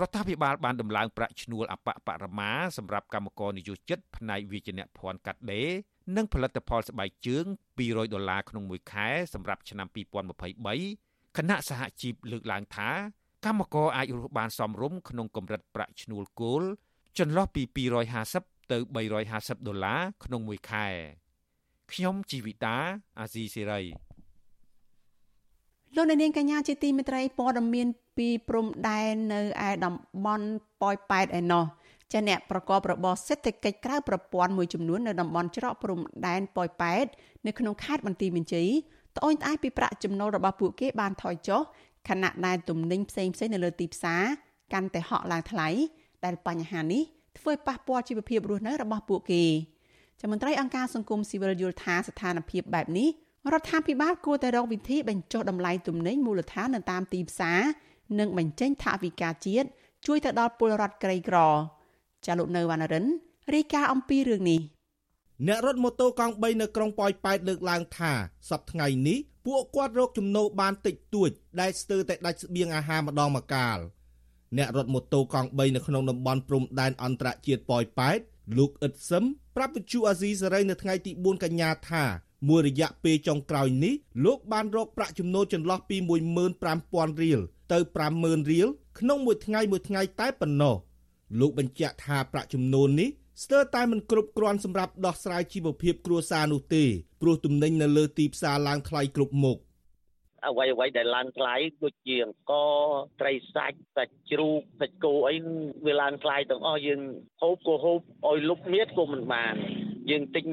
[0.00, 5.68] រដ្ឋាភិបាលបានដំឡើងប្រាក់ឈ្នួលអបបរមាសម្រាប់កម្មករនិយោជិតផ្នែកវិជ្ជាភ័ណ្ឌកាត់ដេរ
[6.16, 7.44] និងផលិតផលស្បែកជើង
[7.78, 9.86] 200ដុល្លារក្នុងមួយខែសម្រាប់ឆ្នាំ
[10.62, 12.90] 2023គណៈសហជីពលើកឡើងថា
[13.46, 16.62] កម្មករអាចរស់បានសមរម្យក្នុងកម្រិតប្រាក់ឈ្នួលគោល
[17.18, 17.62] ចន្លោះពី
[18.16, 18.78] 250ទៅ
[19.22, 20.86] 350ដុល្លារក្នុងមួយខែ
[21.92, 22.76] ខ្ញុំជីវិតា
[23.20, 23.82] អាស៊ីសេរី
[25.96, 30.46] លោកនាងកញ្ញាជាទីមេត្រីព័ត៌មានពីព្រំដែននៅឯតំបន់
[30.82, 31.64] ប៉ោយប៉ែតឯណោះ
[32.12, 37.06] ចាអ្នកប្រកបរបរសេដ្ឋកិច្ចក្រៅប្រព័ន្ធមួយចំនួននៅតំបន់ច្រកព្រំដែនប៉ោយប៉ែត
[37.46, 38.68] នៅក្នុងខេត្តបន្ទាយមានជ័យ
[39.16, 41.60] ត្អូញត្អែពីប្រាក់ចំណូលរបស់ពួកគេបានថយចុះ
[42.08, 44.22] ខណៈដែលទំនិញផ្សេងផ្សេងនៅលើទីផ្សារ
[44.72, 45.68] កាន់តែហក់ឡើងថ្លៃ
[46.24, 47.02] ដែលបញ្ហានេះ
[47.38, 49.44] ធ្វើឲ្យប៉ះពាល់ជីវភាពរស់នៅរបស់ពួកគេ
[50.20, 53.08] ចាំមន្ត្រីអង្គការសង្គមស៊ីវិលយល់ថាស្ថានភាពបែបនេះ
[53.52, 57.60] រដ្ឋាភិបាលគួរតែរកវិធីបញ្ចុះតម្លៃទំនិញមូលដ្ឋាននៅតាមទីផ្សារ
[58.18, 59.68] និងបញ្ចេញថវិកាជាតិ
[60.06, 61.38] ជួយទៅដល់ពលរដ្ឋក្រីក្រ
[62.26, 63.04] ចាលោកនៅវណ្ណរិន
[63.54, 64.60] រាយការណ៍អំពីរឿងនេះ
[65.46, 68.12] អ្នករត់ម៉ូតូកង់3នៅក្រុងប៉ោយប៉ែតលើកឡើងថា
[68.50, 71.30] សប្តាហ៍ថ្ងៃនេះ ពួកគាត់រកចំណូលបានតិចតួច
[71.60, 73.78] ដែលស្ទើរតែដាច់ស្បៀងអាហារម្ដងម្កាល
[74.58, 78.18] អ្នករត់ម៉ូតូកង់3នៅក្នុងតំបន់ព្រំដែនអន្តរជាតិប៉ោយប៉ែត
[78.58, 79.24] លោកអ៊ិតសឹម
[79.56, 82.04] ប្រាប់វិទ្យុអាស៊ីសេរីនៅថ្ងៃទី4កញ្ញាថា
[82.48, 85.96] មួយរយៈពេលចុងក្រោយនេះលោកបានរកប្រាក់ចំណូលចន្លោះពី
[86.60, 87.40] 15000រៀល
[87.72, 87.78] ទៅ
[88.14, 90.76] 50000រៀលក្នុងមួយថ្ងៃមួយថ្ងៃតែប៉ុណ្ណោះ
[91.40, 93.08] លោកបញ្ជាក់ថាប្រាក់ចំណូលនេះ
[93.44, 96.84] ស្ទើរតែមិនគ្រប់គ្រាន់សម្រាប់ដោះស្រាយជីវភាពគ្រួសារនោះទេ
[97.22, 99.60] ព្រោះទំនិញនៅលើទីផ្សារឡើងថ្លៃគ្រប់មុខឥ
[100.48, 102.52] អ្វីអ្វីដែលឡើងថ្លៃដូចជាអង្គ
[103.20, 105.36] ត្រីសាច់សាច់ជ្រូកសាច់គោអី
[105.86, 107.00] វាឡើងថ្លៃទាំងអស់យើង
[107.42, 109.54] ហូបក៏ហូបឲ្យលុបមៀតក៏មិនបាន
[110.10, 110.46] យើងទិញ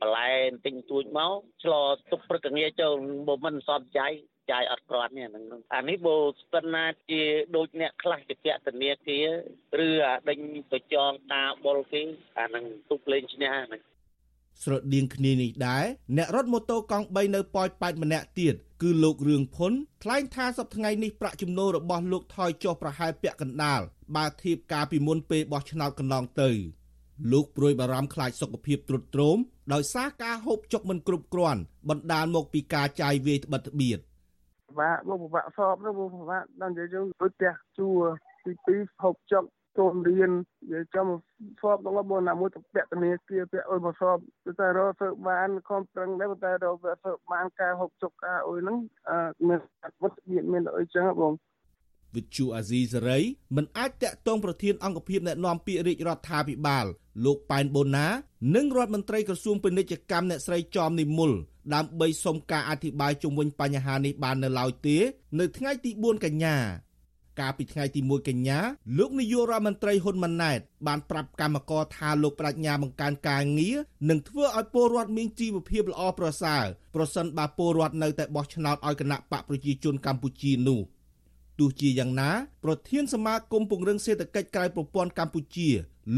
[0.00, 0.30] បន្លែ
[0.66, 1.72] ទិញទួចមកឆ្ល
[2.10, 2.94] ទុកព្រឹកងាចូល
[3.28, 4.12] បើមិនសតចាយ
[4.50, 7.22] ចាយអត់គ្រាន់នេះហ្នឹងអានេះបើស្ពិនណាជា
[7.56, 10.38] ដូចអ្នកខ្លះជាពតនាគារឬអាដេញ
[10.72, 12.02] ទៅចងតាបុលគេ
[12.38, 13.82] អាហ្នឹងទុកលេងឈ្នះហ្នឹង
[14.62, 15.84] ស្រដៀងគ្នានេះដែរ
[16.16, 23.80] អ្នករត់ម៉ូតូកង់3នៅប៉ោយប៉ែតម្នាក់ទៀតគឺលោករឿងភុនថ្លែងថាសប្តាហ៍នេះប្រាក់ចំណូលរបស់លោកថយចុះប្រហែលពាក់កណ្ដាល
[24.16, 26.50] បើធៀបកាលពីមុនពេលបោះឆ្នោតកន្លងទៅ
[27.32, 29.38] លោកព្រួយបារម្ភខ្លាចសុខភាពទ្រុឌទ្រោម
[29.72, 33.98] ដោយសារការហូបចុកមិនគ្រប់គ្រាន់បណ្ដាលមកពីការចាយវាយត្បិតត្បៀត
[34.67, 37.89] ពិបាកមកពិបាកសອບទៅពិបាកដល់និយាយយើងដូចផ្ទះជួ
[38.67, 39.43] ទី2ហូបចុក
[39.77, 41.07] ចូលរៀននិយាយចាំ
[41.61, 44.17] សອບដល់មកណាមួយទៅពាក់ធនាគារពាក់អុយមកសອບ
[44.59, 48.77] តែរកធ្វើបានខំប្រឹងដែរតែរកធ្វើបានការហូបចុកការអុយហ្នឹង
[49.47, 49.59] មាន
[50.01, 51.33] វត្តមានមានអីចឹងបង
[52.16, 53.18] វិទ្យុអាស៊ីសេរី
[53.56, 56.86] មិនអាចតាក់ទងប្រធានអង្គភិបអ្នកណែនាំពាក្យរាជរដ្ឋាភិបាល
[57.24, 58.06] លោកប៉ែនបូណា
[58.54, 61.32] និងរដ្ឋមន្ត្រីក្រសួងពាណិជ្ជកម្មអ្នកស្រីចំនិមល
[61.74, 64.96] ដើម្បីសុំការអធិប្បាយជុំវិញបញ្ហានេះបាននៅឡើយទេ
[65.38, 66.56] នៅថ្ងៃទី4កញ្ញា
[67.40, 68.58] កាលពីថ្ងៃទី1កញ្ញា
[68.98, 73.76] លោកនាយករដ្ឋមន្ត្រីហ៊ុនម៉ាណែត បានប្រាប់កម្មករថាលោកប្រាជ្ញាបង្កើនការងារ
[74.08, 80.80] និងធ្វើឲ្យពលរដ្ឋមានជីវភាពល្អប្រសើរប្រសិនបើពលរដ្ឋនៅតែបោះឆ្នោតឲ្យគណៈបកប្រជាជនកម្ពុជានោះ។
[81.58, 82.30] ទោះជាយ៉ាងណា
[82.64, 85.68] ប្រធានសមាគមពង្រឹងសេដ្ឋកិច្ចក្រៅប្រព័ន្ធកម្ពុជា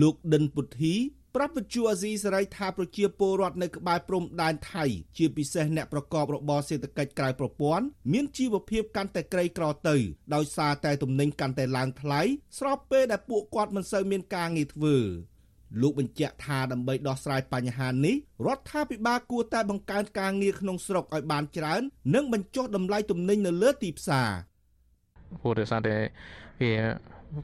[0.00, 0.94] លោកដិនពុទ្ធី
[1.36, 4.84] ប្រាប់វិទ្យុអាស៊ីសេរីថាប្រជាពលរដ្ឋនៅក្បែរព្រំដែនថៃ
[5.16, 9.96] ជាពិសេសអ្នកប្រកបរបរសេដ្ឋកិច្ចក្រៅប្រព័ន្ធមានជីវភាពកាន់តែក្រីក្រទៅ
[10.34, 12.20] ដោយសារតែទំនិញកាន់តែឡើងថ្លៃ
[12.58, 14.96] ស្របពេលដែលពួកគាត់មិនសូវមានការងារធ្វើ
[15.80, 21.82] លោកបញ្ជាក់ថាដើម្បីដោះស្រាយបញ្ហានេះរដ្ឋាភិបាលគួរតែបង្កើនការងារក្នុងស្រុកឲ្យបានច្រើន
[22.14, 24.30] និងបញ្ចុះតម្លៃទំនិញនៅលើទីផ្សារ
[25.40, 25.96] ព្រោះដោយសារតែ
[26.62, 26.72] វា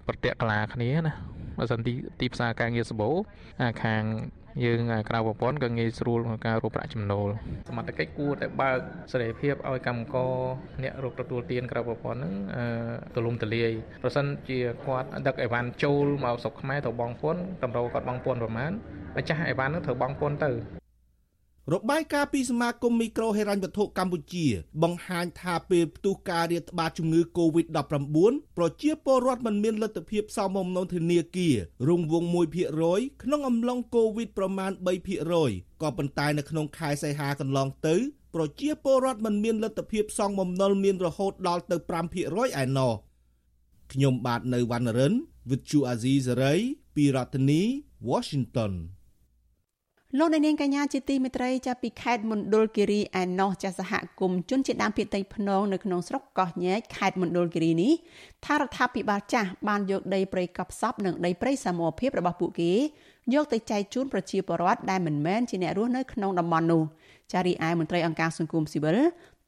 [0.06, 1.12] ប្រតិកលាគ្នាណា
[1.58, 3.16] បើសិនទីទីផ្សារការងារសម្បូរ
[3.60, 4.02] អាខាង
[4.64, 7.28] យើងក្រៅប្រព័ន្ធក៏ងាយស្រួលក្នុងការរកប្រាក់ចំណូល
[7.68, 8.78] សមត្ថកិច្ចគួរតែបើក
[9.12, 10.32] សេរីភាពឲ្យកម្មករ
[10.82, 12.34] អ្នករកទទួលទានក្រៅប្រព័ន្ធហ្នឹង
[13.14, 13.70] ទូលំទូលាយ
[14.02, 18.72] ប្រសិនជាគាត់ដឹកអីវ៉ាន់ចូលមកស្រុកខ្មែរទៅបងពុនតម្រូវគាត់បងពុនប្រមាណ
[19.16, 20.50] ម្ចាស់អីវ៉ាន់ហ្នឹងត្រូវបងពុនទៅ
[21.74, 24.46] របាយការណ៍ពីសមាគមមីក្រូហិរញ្ញវត្ថុកម្ពុជា
[24.82, 27.78] បង្ហាញថាពេលផ្ទុះការរាតត្បាតជំងឺ Covid-19
[28.56, 31.56] ប្រជាពលរដ្ឋមិនមានលទ្ធភាពសមបំណុលធនាគារ
[31.88, 32.28] រង្វង់
[32.74, 34.70] 1%ក្នុងអំឡុង Covid ប្រមាណ
[35.26, 37.96] 3%ក៏ប៉ុន្តែនៅក្នុងខែសីហាកន្លងទៅ
[38.34, 41.76] ប្រជាពលរដ្ឋមិនមានលទ្ធភាពសងបំណុលមានរហូតដល់ទៅ
[42.18, 42.92] 5%ឯណោះ
[43.92, 45.14] ខ្ញុំបាទនៅវណ្ណរិន
[45.48, 46.60] With Chu Azizi Saray
[46.94, 47.62] ពីរដ្ឋធានី
[48.10, 48.72] Washington
[50.18, 57.92] លោកនាងកញ្ញាជាទីមេត្រីចាប់ពីខេត្តមណ្ឌលគិរីឯណោះចាសហគមន៍ជនជាតិដើមភាគតិចភ្នងនៅក្នុងស្រុកកោះញែកខេត្តមណ្ឌលគិរីនេះ
[58.44, 62.72] ថារដ្ឋាភិបាលចាស់បានយកដីព្រៃកប់សពនិងដីព្រៃសមរភាពរបស់ពួកគេ
[63.34, 66.82] យកទៅចែកជូនប្រជាពលរដ្ឋដែលមិនមែនជាអ្នករស់នៅក្នុងតំបន់នោះ
[67.32, 68.98] ចារីឯមន្ត្រីអង្គការសង្គមស៊ីវិល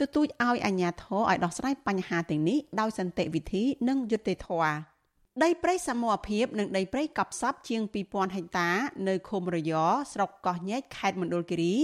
[0.00, 4.97] ទទូចឲ្យអាជ្ញាធរឲ្យដោះស្រាយបញ្ហាទាំងនេះដោយសន្តិវិធីនិងយុត្តិធម៌
[5.44, 8.70] ដីព្រៃសមរភាពនិងដីព្រៃកប់សពជាង2000ហិកតា
[9.08, 9.72] នៅឃុំរយ
[10.12, 11.76] ស្រុកកោះញែកខេត្តមណ្ឌលគិរី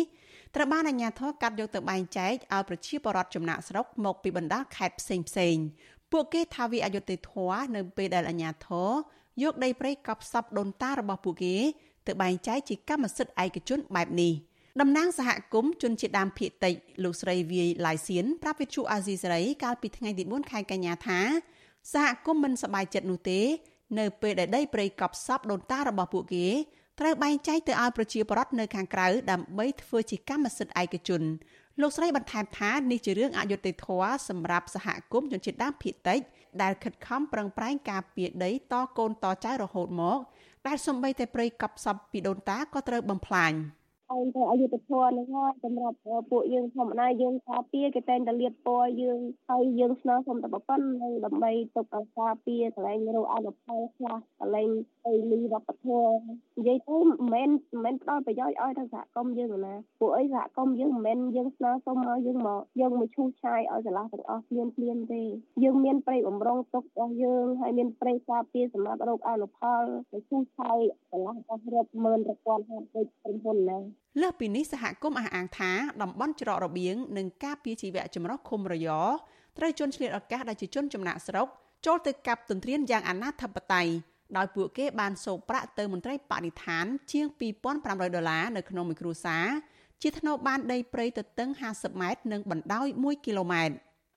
[0.54, 5.56] ត្រូវបានអាជ្ញាធរកាត់យកទៅបែងចែកឲ្យប្រជាពលរដ្ឋចំណាក់ស្រុកមកពីបណ្ដាខេត្តផ្សេងផ្សេង
[6.12, 8.90] ពួកគេថាវាអយុត្តិធម៌នៅពេលដែលអាជ្ញាធរ
[9.42, 11.56] យកដីព្រៃកប់សពដូនតារបស់ពួកគេ
[12.06, 14.32] ទៅបែងចែកជាកម្មសិទ្ធិឯកជនបែបនេះ
[14.80, 21.20] តំណាងសហគមន៍ជនជាតិដើមភាគតិចលោកស្រីវាយឡៃសៀនប្រាប់វិទ្យុអាស៊ីសេរីកាលពីថ្ងៃទី4ខែកញ្ញាថា
[21.92, 23.40] សហគមន៍មិនសប្បាយចិត្តនោះទេ
[23.98, 26.46] នៅពេលដែលដីព្រៃកប់សពដូនតារបស់ពួកគេ
[27.00, 31.22] ត្រូវបែងចែកទៅឲ្យប្រជាពលរដ្ឋនៅខាងក្រៅដើម្បីធ្វើជាកម្មសិទ្ធិឯកជន
[31.80, 36.20] លោកស្រីបន្ថែមថានេះជារឿងអយុត្តិធម៌សម្រាប់សហគមន៍ជនជាតិដើមភាគតិច
[36.62, 40.18] ដែលខិតខំប្រឹងប្រែងការពារដីតកូនតចៅរហូតមក
[40.66, 43.52] ដែលសំបីតែព្រៃកប់សពពីដូនតាក៏ត្រូវបំផ្លាញ។
[44.12, 45.96] ឯងទៅអយុធធម៌នឹងហើយសម្រាប់
[46.30, 54.68] ពួកយើងធម្មតាយើងការពារគេតែងតែលៀបពណ៌យើងហើយយើងស្នើសុំតែប៉ុណ្្នឹងដើម្បីទុកឲ្យការពារកន្លែងរកអនុផលខ្លះកន្លែង
[55.06, 56.22] អីលីវប្បធម៌
[56.56, 65.22] និយាយទៅមិនមែនមិនមែនផ្ដល់ប្រយោជន៍ឲ្យដល់សហគមន៍យើងណាពួកអីសហគមន៍យើងមិនមែនយើងស្នើសុំឲ្យយើងមកយើងមកឈូសឆាយឲ្យឆ្លាស់ទាំងអស់ភ្លាមភ្លាមទេ
[65.62, 70.78] យើងមានប្រៃបំរុងទុករបស់យើងហើយមានប្រៃការពារសម្រាប់រោគអនុផលទៅឈូសឆាយ
[71.10, 73.78] ឆ្លាស់របស់រាប់ម៉ឺនប្រព័ន្ធហាត់ដូចក្រុមហ៊ុនណា
[74.20, 78.88] លើសពីនេះសហគមន៍អះអាងថាតំបន់ច្រករបៀងនិងការពារជីវៈចម្រុះឃុំរយ
[79.58, 81.46] ត្រូវជន់ឆ្លៀតឱកាសដែលជាជនចំណាក់ស្រុក
[81.86, 83.92] ចូលទៅកាប់ទន្ទ្រានយ៉ាងអនាធិបតេយ្យ
[84.36, 87.26] ដោយពួកគេបានសូកប្រាក់ទៅមន្ត្រីបរិស្ថាន ជាង
[87.70, 89.46] 2500ដុល្លារនៅក្នុងមួយគ្រួសារ
[90.02, 93.74] ជាថ្នូរបានដីព្រៃទទឹង50ម៉ែត្រនិងបណ្ដោយ1គីឡូម៉ែត្រ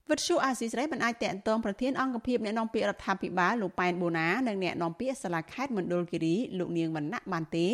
[0.10, 7.68] វិទ្យុអាស៊ីសេរីមិនអាចតាក់ទងប្រធានអង្គភិបអ្នកនាំពាក្យរដ្ឋាភិបាលលោកប៉ែនបូណានិងអ្នកនាំពាក្យសាលាខេត្តមណ្ឌលគិរីលោកនាងវណ្ណៈបានទេ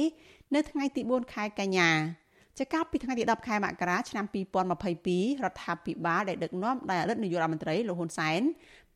[0.56, 1.92] នៅថ្ងៃទី4ខែកញ្ញា
[2.60, 8.42] ចាកាលពីថ្ងៃទី10ខែមករាឆ្នាំ2022រដ្ឋាភិបាលដែលដឹកនាំដោយអតីតនាយករដ្ឋមន្ត្រីលោកហ៊ុនសែន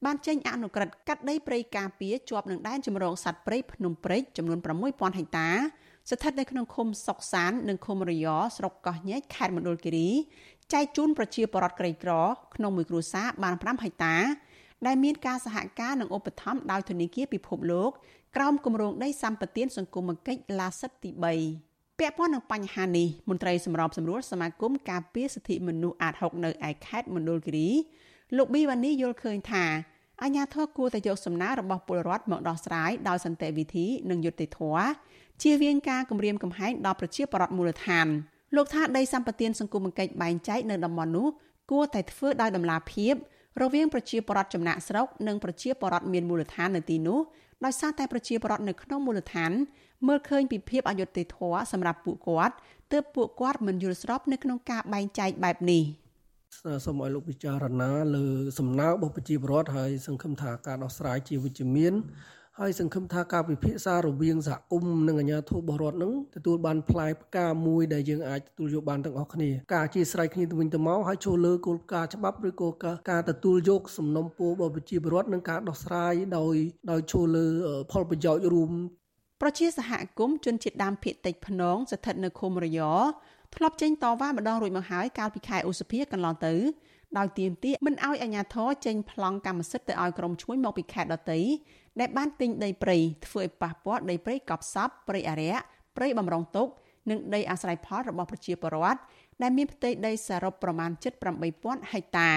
[0.05, 5.49] បានចេញអនុក្រឹត្យកាត់ដីព្រៃការពារជាប់នឹងដែនជំរកសត្វព្រៃភ្នំព្រេចចំនួន6000ហិកតា
[6.09, 10.09] ស្ថិតនៅក្នុងឃុំសុកសាននិងឃុំរយស្រុកកោះញែកខេត្តមណ្ឌលគិរី
[10.73, 12.11] ចែកជូនប្រជាពលរដ្ឋក្រីក្រ
[12.55, 14.15] ក្នុងមួយគ្រួសារបាន5ហិកតា
[14.85, 17.91] ដែលមានការសហការនិងឧបត្ថម្ភដោយធនាគារពិភពលោក
[18.35, 21.11] ក្រោមគម្រោងដីសម្បត្តិសង្គមគិច្ចឡាសិតទី
[21.55, 27.69] 3ពាក់ព័ន្ធនឹងបញ្ហានេះមន្ត្រីសម្របសម្រួលសមាគមការពារសិទ្ធិមនុស្សអាត6នៅឯខេត្តមណ្ឌលគិរី
[28.37, 29.65] លោកប៊ីវ៉ានីយល់ឃើញថា
[30.23, 34.87] អាញាធរគួរតែយកសំណើរបស់ពលរដ្ឋមកដោះស្រាយដោយសន្តិវិធីនិងយុត្តិធម៌
[35.41, 38.07] ជៀសវាងការគំរាមកំហែងដល់ប្រជាពលរដ្ឋមូលដ្ឋាន
[38.55, 41.27] លោកថាដីសម្បត្តិសង្គមគិច្ចបែងចែកនៅតំបន់នោះ
[41.71, 43.13] គួរតែធ្វើដោយតម្លាភាព
[43.61, 47.19] រវាងប្រជាពលរដ្ឋចំណាក់ស្រុកនិងប្រជាពលរដ្ឋមានមូលដ្ឋាននៅទីនោះ
[47.65, 49.51] ដោយសារតែប្រជាពលរដ្ឋនៅក្នុងមូលដ្ឋាន
[50.07, 52.55] មើលឃើញពីភាពអយុត្តិធម៌សម្រាប់ពួកគាត់
[52.91, 55.83] ទើបពួកគាត់មិនយល់ស្របនៅក្នុងការបែងចែកបែបនេះ
[56.85, 58.25] សូមឲ្យលោកពិចារណាលើ
[58.59, 61.93] សំណើរបស់ប្រជាពលរដ្ឋហើយសង្ឃឹមថាការដោះស្រាយជាវិជ្ជមាន
[62.61, 72.69] ហើយសង្ឃឹមថាការពិភាក្សារវាងសហគមន៍និងអាជ្ញាធរបរដ្ឋនឹងទទួលបានផ្លែផ្កាមួយដែលយើងអាចទទួលយកបានទាំងអស់គ្នាការអធិស្ឋានគ្នាទៅវិញទៅមកហើយចូលលើគោលការណ៍ច្បាប់ឬក៏
[73.09, 76.55] ការទទួលយកសំណុំពររបស់ប្រជាពលរដ្ឋនិងការដោះស្រាយដោយ
[76.91, 77.47] ដោយចូលលើ
[77.91, 78.71] ផលប្រយោជន៍រួម
[79.41, 82.79] ប្រជាសហគមន៍ជនជាតិដើមភាគតិចភ្នងស្ថិតនៅឃុំរយ
[83.55, 86.53] ធ្លាប់ចេញតវ៉ាម្ដងរួចមកហើយកាលពីខែឧសភាកន្លងទៅ
[87.17, 91.39] ដោយទាមទារមិនឲ្យអាជ្ញាធរចេញប្លង់កម្មសិទ្ធិទៅឲ្យក្រុមឈ្មួញមកពីខេត្តដទៃ
[91.99, 95.53] ដែលបានទិញដីព្រៃធ្វើឲ្យប៉ះពាល់ដីព្រៃកប់សពព្រៃអរិយ
[95.97, 96.67] ព្រៃបំរុងទុក
[97.09, 98.99] និងដីអាស្រ័យផលរបស់ប្រជាពលរដ្ឋ
[99.41, 100.91] ដែលមានផ្ទៃដីសរុបប្រមាណ
[101.41, 102.31] 78000ហិកតា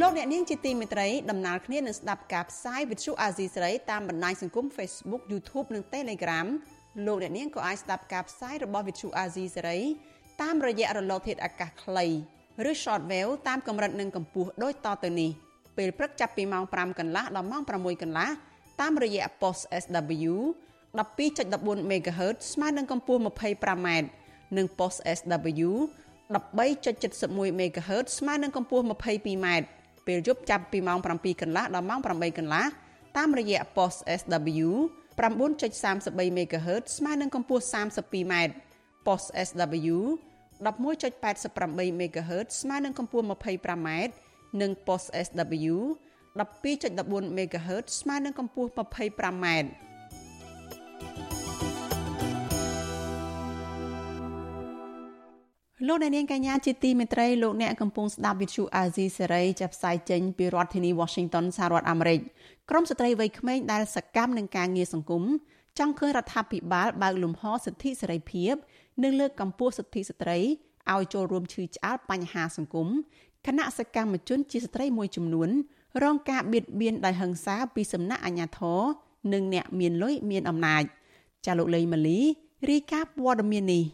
[0.00, 6.46] លោកអ្នកនាងជាទីមេត្រីដំណើរគ្នានឹងស្ដាប់ការផ្សាយវិទ្យុអាស៊ីសេរីតាមបណ្ដាញសង្គម Facebook YouTube និង Telegram
[7.06, 9.78] លោកអ្នកនាងក៏អាចស្ដាប់ការផ្សាយរបស់វិទ្យុអាស៊ីសេរី
[10.42, 12.06] តាមរយៈរលកធាតុអាកាសខ្លី
[12.70, 15.30] ឬ Shortwave តាមកម្រិតនិងកម្ពស់ដូចតទៅនេះ
[15.76, 18.28] ពេលព្រឹកចាប់ពីម៉ោង5កន្លះដល់ម៉ោង6កន្លះ
[18.80, 20.34] តាមរយៈ post SW
[20.98, 23.88] 12.14 MHz ស្មើនឹងកម្ពស់ 25m
[24.56, 25.70] និង post SW
[26.34, 29.46] 13.71 MHz ស្មើនឹងកម្ពស់ 22m
[30.06, 32.64] ពេលយប់ចាប់ពីម៉ោង7កន្លះដល់ម៉ោង8កន្លះ
[33.16, 34.68] តាមរយៈ post SW
[35.18, 38.34] 9.33 MHz ស្មើនឹងកម្ពស់ 32m
[39.06, 39.96] post SW
[40.66, 43.88] 11.88 MHz ស្មើនឹងកម្ពស់ 25m
[44.60, 45.74] និង post SW
[46.38, 49.46] 12.14 MHz ស្មើនឹងកម្ពស់ 25m
[55.86, 62.20] លោកអ្នកនាងកញ្ញាជាទីមេត្រីលោកអ្នកកំពុងស្ដាប់វិទ្យុអាស៊ីសេរីចាប់ផ្សាយចេញពីរដ្ឋធានី Washington សហរដ្ឋអាមេរិក
[62.70, 65.24] ក្រុមស្ត្រីវ័យក្មេងដែលសកម្មនឹងការងារសង្គម
[65.78, 68.54] ចង់ឃើញរដ្ឋាភិបាលបើកលំហសិទ្ធិសេរីភាព
[69.02, 70.38] និងលើកកម្ពស់សិទ្ធិស្ត្រី
[70.92, 72.88] ឲ្យចូលរួមឈឺឆ្អាលបញ្ហាសង្គម
[73.46, 75.50] គណៈសកម្មជនជាស្ត្រីមួយចំនួន
[76.02, 78.80] រងការបៀតបៀនដោយហិង្សាពីសំណាក់អាជ្ញាធរ
[79.32, 80.82] និងអ្នកមានលុយមានអំណាច
[81.46, 82.20] ចាលោកលេងម៉ាលី
[82.70, 83.84] រាយការណ៍ព័ត៌មាននេះ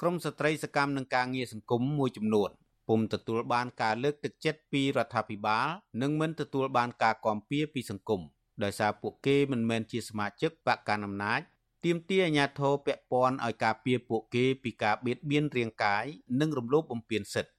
[0.00, 2.50] ក្រមស្ត្រីសកម្មនឹងការងារសង្គមមួយចំនួន
[2.88, 5.66] ពុំទទួលបានការលើកទឹកចិត្តពីរដ្ឋាភិបាល
[6.02, 8.20] និងមិនទទួលបានការគាំពៀពីសង្គម
[8.62, 11.40] ដោយសារពួកគេមិនមែនជាសមាជិកបកកណ្ដាលអំណាច
[11.84, 16.04] ទាមទារអាជ្ញាធរពាក់ព័ន្ធឲ្យការពារពួកគេពីការបៀតបៀនរាងកាយ
[16.40, 17.52] និងរំលោភបំពានសិទ្ធិ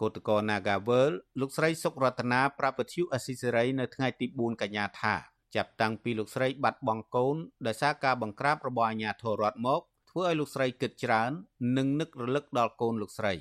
[0.00, 5.14] គឧតកោ Nagavel លោកស្រីសុករតនាប្រាប់ពធ្យុអស៊ីសេរីនៅថ្ងៃទី4កញ្ញាថា
[5.54, 11.30] ចាប់តាំងពីលោកស្រីបាត់បង់កូនដោយសារការបង្ក្រាបរបស់អាជ្ញាធររដ្ឋមកធ្វើឲ្យលោកស្រីគិតច្រើន
[11.76, 13.32] និងនឹករលឹកដល់កូនលោកស្រី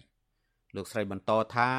[0.76, 1.70] លោកស្រីបន្តថា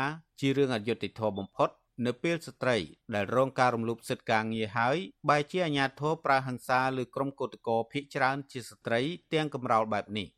[0.40, 1.70] ជារឿងអយុត្តិធម៌បំផុត
[2.06, 2.76] នៅពេលស្ត្រី
[3.14, 4.96] ដែលរងការរំលោភសិទ្ធិការងារហើយ
[5.28, 9.00] បែរជាអាញាធរប្រើហិង្សាលើក្រុមកោតក្រភៀកច្រើនជាស្ត្រី
[9.32, 10.28] ទាំងកំរោលបែបនេះ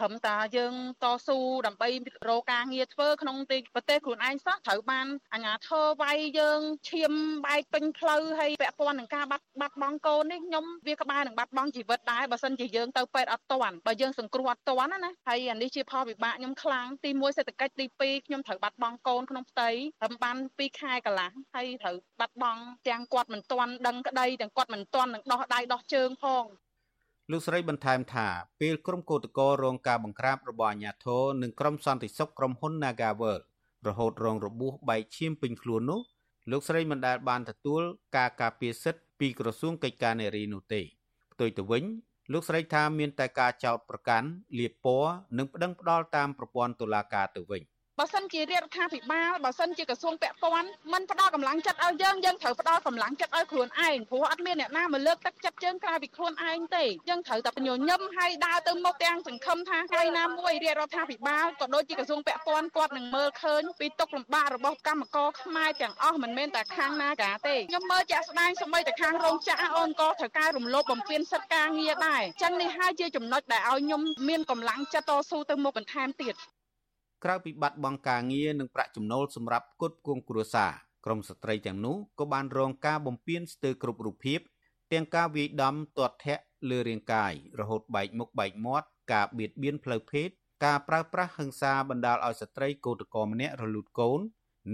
[0.00, 1.88] ត្រឹមតាយើងតស៊ូដើម្បី
[2.28, 6.60] រកការងារធ្វើក្នុងទីប្រទេសខ្លួនឯងសោះត្រូវបានអាជ្ញាធរវាយយើង
[6.90, 7.12] ឈាម
[7.46, 26.44] បែកពេញផ្លូវហើយពាក់ព័ន្ធនឹងការបាត់បាត់បង់កូននេះខ្ញុំវាក្បែរនឹងបាត់បង់ជីវិតដែរបើសិនជាយើងទៅពេទ្យអត់ទាន់បើយើងសង្គ្រោះអត់ទាន់ណាហើយអានេះជាផលវិបាកខ្ញុំខ្លាំងទី1សេដ្ឋកិច្ចទី2ខ្ញុំត្រូវបាត់បង់កូនក្នុងផ្ទៃត្រឹមបាន2ខែកន្លះហើយត្រូវបាត់បង់ទាំងគាត់មិនទាន់ដឹងក្តីទាំងគាត់មិនទាន់នឹងដោះដៃដោះជើងផង
[27.32, 28.28] លោកស្រីបន្ថែមថា
[28.60, 33.42] ពេលក្រុមកោតក្ររងការបង្ក្រាបរបស់អាជ្ញាធរនិងក្រុមសន្តិសុខក្រុមហ៊ុន Nagaworld
[33.86, 36.00] រហូតរងរបួសបែកឈាមពេញខ្លួននោះ
[36.50, 37.82] លោកស្រីមិនដែលបានទទួល
[38.16, 40.80] ការការពារសិទ្ធិពីក្រសួងកិច្ចការនារីនោះទេ
[41.32, 41.84] ផ្ទុយទៅវិញ
[42.32, 47.62] លោកស្រីថាមានតែការចោទប្រកាន់លាបពណ៌និងប្តឹងផ្ដាល់តាមប្រព័ន្ធតុលាការទៅវិញ។
[48.00, 76.36] បើសិនជារដ្ឋាភិបាលបើសិនជាក្រសួងពាក់ព័ន្ធមិនផ្ដល់កម្លាំងចិត្តឲ្យយើងយើងត្រូវផ្ដល់កម្លាំងចិត្តឲ្យខ្លួនឯងព្រោះអត់មានអ្នកណាមកលើកទឹកចិត្តយើងក្រៅពីខ្លួនឯងទេយើងត្រូវតែបញ្ញញឹមឲ្យដើរទៅមុខទាំងសង្ឃឹមថាថ្ងៃណាមួយរាជរដ្ឋាភិបាលក៏ដូចជាក្រសួងពាក់ព័ន្ធគាត់នឹងមើលឃើញពីទុកលំបាករបស់កម្មករខ្មែរទាំងអស់មិនមែនតែខាងណាកាទេខ្ញុំមើលជាក់ស្ដែងសម្បីតែខាងរោងចក្រអូនក៏ត្រូវការរំលោភបំពានសិទ្ធិការងារដែរចឹងនេះហើយជាចំណុចដែលឲ្យខ្ញុំមានកម្លាំងចិត្តតស៊ូទៅមុខបន្ថែមទៀត
[77.24, 80.72] ក្រៅពីបាត់បង់ការងារនិងប្រាក់ចំណូលសម្រាប់ផ្គត់ផ្គង់គ្រួសារ
[81.04, 84.40] ក្រមស្ត្រីទាំងនោះក៏បានរងការបំពានស្ទើរគ្រប់រូបភាព
[84.92, 90.28] ទាំងការវាយដំទាត់ធាក់លើរាងកាយរហូតបែកមុខបែកមាត់ការបៀតបៀនផ្លូវភេទ
[90.64, 94.20] ការប្រើប្រាស់ហិង្សាបណ្ដាលឲ្យស្ត្រីកោតក្រម្នាក់រលូតកូន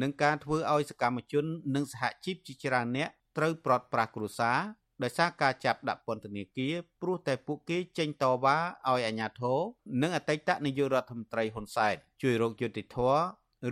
[0.03, 4.59] និងការធ្វើឲ្យសកម្មជននិងសហជីពជាច្រើនអ្នកត្រូវប្រត់ប្រាស់គ្រួសារ
[5.03, 8.57] ដោយសារការចាប់ដាក់ពន្ធនាគារព្រោះតែពួកគេចេញតវ៉ា
[8.89, 9.59] ឲ្យអាជ្ញាធរ
[10.03, 13.21] និងអតីតនាយករដ្ឋមន្ត្រីហ៊ុនសែនជួយរកយុត្តិធម៌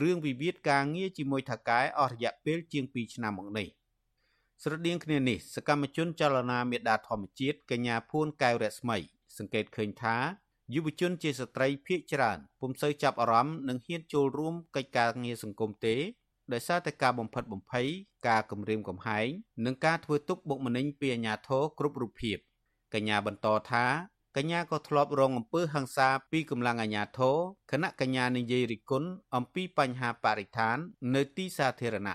[0.02, 3.68] រឿងវិវាទការងារជាមួយថៅកែអស់រយៈពេលជាង2ឆ្នាំមកនេះ
[4.62, 8.98] ស្រដៀងគ្នានេះសកម្មជនចលនាមេដាធម្មជាតិកញ្ញាភួនកែវរស្មី
[9.38, 10.16] សង្កេតឃើញថា
[10.74, 15.96] យុវជនជាស្ត្រីភៀកច្រើនពុំសូវចាប់អារម្មណ៍និងហ៊ានចូលរួមកិច្ចការងារសង្គមទេ
[16.52, 17.86] ដោយសារតែការបំផិតបំភ័យ
[18.28, 19.26] ការគំរាមកំហែង
[19.64, 22.36] និងការធ្វើទុកបុកម្នេញពីអាជ្ញាធរគ្រប់រូបភាព
[22.94, 23.84] កញ្ញាបន្តថា
[24.36, 27.36] កញ្ញាក៏ធ្លាប់រងអំពើហិង្សាពីកម្លាំងអាជ្ញាធរ
[27.70, 30.76] គណៈកញ្ញានិយាយរិះគន់អំពីបញ្ហាបរិស្ថាន
[31.14, 32.14] នៅទីសាធារណៈ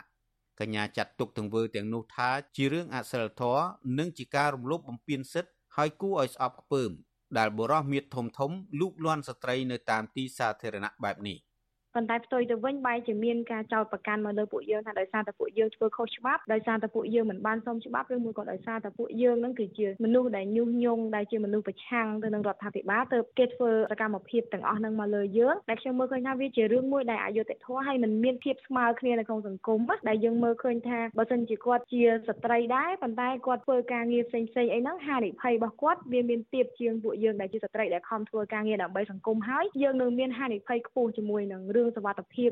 [0.60, 3.66] កញ្ញាចាត់ទុកទង្វើទាំងនោះថាជារឿងអសិលធម៌
[3.98, 6.92] និងជាការរំលោភបំពានសិទ្ធិហើយគួរឲ្យស្អប់ខ្ពើម
[7.38, 11.38] ដែលបុរសមៀតធំធំលូកលាន់ស្ត្រីនៅតាមទីសាធារណៈបែបនេះ
[12.00, 42.51] ប៉ុន្តែផ្ទុយទៅវិញបែរជាមានការចោទប្រកាន់មកលើពួកយើងថាដោយសារតែពួកយើងធ្វើខុសច្បាប់ដោយសារតែពួកយើងមិនបានសមច្បាប់ឬមួយក៏ដោយសារតែពួកយើងនឹងគឺជាមនុស្សដែលញុះញង់ដែលជាមនុស្សប្រឆាំងទៅនឹងរដ្ឋាភិបាលទៅគេធ្វើសកម្មភាពទាំងអស់នឹងមកលើយើងដែលខ្ញុំមើលឃើញថាវាជារឿងមួយដែលអយុត្តិធម៌ហើយមិនមានភាពស្មើគ្នានៅក្នុងសង្គមដែលយើងមើលឃើញថាបើសិនជាគាត់ជាស្ត្រីដែរប៉ុន្តែគាត់ធ្វើការងារផ្សេងផ្សេងអីហ្នឹងហានិភ័យរបស់គាត់វាមានទៀបជាងពួកយើងដែលជាស្ត្រីដែលខំធ្វើការងារដើម្បីសង្គមហើយយើងនឹងមានហានិភ័យខ្ពស់ជាមួយនឹងរឿងសវត្ថភាព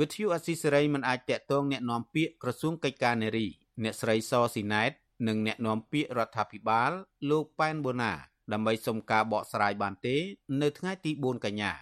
[0.00, 3.46] វិទ្យុអស៊ីសេរីមិនអាចតាក់ទងแนะនាំពាក្យក្រសួងកិច្ចការនារី
[3.82, 4.92] អ្នកស្រីសស៊ីណែត
[5.28, 6.92] និងแนะនាំពាក្យរដ្ឋាភិបាល
[7.30, 8.12] លោកប៉ែនបូណា
[8.52, 10.16] ដើម្បីសុំការបកស្រាយបានទេ
[10.62, 11.72] នៅថ្ងៃទី4កញ្ញា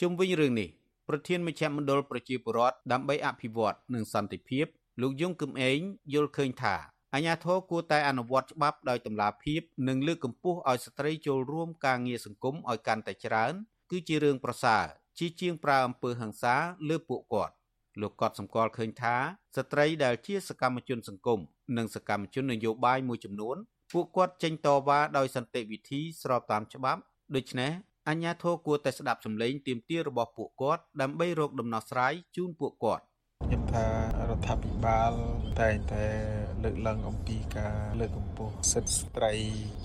[0.00, 0.70] ជុំវិញរឿងនេះ
[1.08, 4.66] ប្រធានមជ្ឈមណ្ឌលប្រជាពលរដ្ឋដើម្បីអភិវឌ្ឍនិងសន្តិភាព
[5.02, 5.78] លោកយងគឹមអេង
[6.14, 6.76] យល់ឃើញថា
[7.14, 13.52] អាញាធរគួរតែអនុវត្តច្បាប់ដោយតម្លាភាពនិងលើកកម្ពស់ឲ្យស្ត្រីចូលរួមការងារសង្គមឲ្យកាន់តែច្រើន
[13.90, 14.84] គឺជារឿងប្រសើរ
[15.17, 16.55] ជាជាងប្រើអំពើហិង្សា
[16.89, 17.53] លើពួកគាត់
[18.01, 19.15] លោកកត់សម្គាល់ឃើញថា
[19.55, 21.39] ស្ត្រីដែលជាសកម្មជនសង្គម
[21.77, 23.57] និងសកម្មជននយោបាយមួយចំនួន
[23.93, 27.01] ពួកគាត់ចេញតវ៉ាដោយសន្តិវិធីស្របតាមច្បាប់
[27.35, 27.71] ដូច្នេះ
[28.09, 33.03] អញ្ញាធរគួរតែស្ដាប់សម្លេងទាមទាររបស់ពួកគាត់ដើម្បីរកដំណោះស្រាយជូនពួកគាត់
[33.45, 33.85] ខ្ញុំថា
[34.29, 35.11] រដ្ឋាភិបាល
[35.59, 39.33] តែងតែ លើកឡើងអំពីការលើកកម្ពស់សិទ្ធិស្ត្រី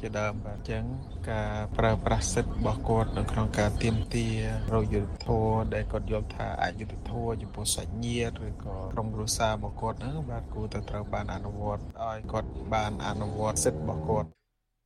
[0.00, 0.84] ជាដើមបាទអញ្ចឹង
[1.30, 4.26] ការប្រើប្រាស់សិទ្ធិរបស់គាត់នៅក្នុងការទៀមទា
[4.72, 14.28] រកយុទ្ធធរដែលគាត់យល់ថាអយុត្តិធម៌ចំពោះសាច់ញាតិឬក៏ក្រុមគ្រួសាររបស់គាត់ហ្នឹងបាទគួរតែត្រូវបានអនុវត្តឲ្យគាត់បានអនុវត្តសិទ្ធិរបស់គាត់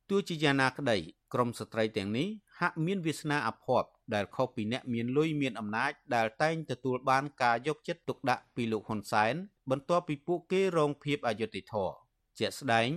[0.09, 0.97] ទោះជាយ៉ាងណាក្តី
[1.33, 2.27] ក្រមស្ត្រីទាំងនេះ
[2.59, 9.35] ហាក់មានវាសនាអភ័ព្វដែលខុសពីអ្នកមានលុយមានអំណាចដែលតែងទទួលបានការយកចិត្តទុកដាក់ពីលោកហ៊ុនសែន
[9.69, 11.95] បន្ទាប់ពីពួកគេរងភាពអយុត្តិធម៌
[12.39, 12.89] ជាក់ស្ដែង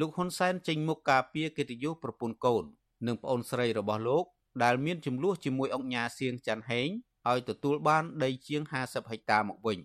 [0.00, 2.64] លោកហ៊ុនសែនចេញមុខការពារកិត្តិយសប្រពន្ធកូន
[3.06, 4.24] និងប្អូនស្រីរបស់លោក
[4.64, 6.88] ដែលមានចំនួនជាមួយអង្គញាសៀងច័ន្ទហេង
[7.30, 9.78] ឲ្យទទួលបានដីជាង50ហិកតាមកវិញ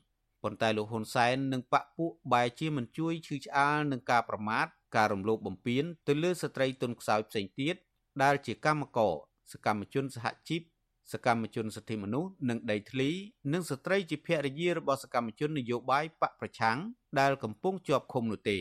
[0.43, 7.75] ប៉ុន្តែលោកហ៊ុនសែននិងបកពួកបែជាមិនជួយឈឺឆ្អាលនឹងការប្រមាថការរំលោភបំពានទៅលើស្ត្រីទុនខ្សោយផ្សេងទៀត
[8.23, 9.13] ដែលជាកម្មករ
[9.51, 10.61] សកម្មជនសហជីព
[11.11, 13.09] សកម្មជនសិទ្ធិមនុស្សនិងដីធ្លី
[13.53, 16.77] និងស្ត្រីជាភរិយារបស់សកម្មជននយោបាយបកប្រឆាំង
[17.19, 18.57] ដែលកំពុងជាប់ឃុំនោះទេ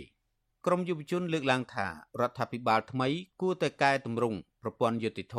[0.66, 1.86] ក្រមយុវជនលើកឡើងថា
[2.20, 3.08] រដ្ឋាភិបាលថ្មី
[3.40, 5.38] គួរតែកែតម្រង់ប្រព័ន្ធយុតិធធ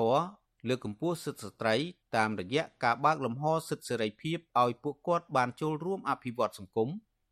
[0.68, 1.76] លើកកម្ពស់សិទ្ធិស្ត្រី
[2.16, 6.90] តាមរយៈការបើកលំហសិទ្ធិសេរីភាពឲ្យពួកគាត់បានចូលរួមអភិវឌ្ឍសង្គម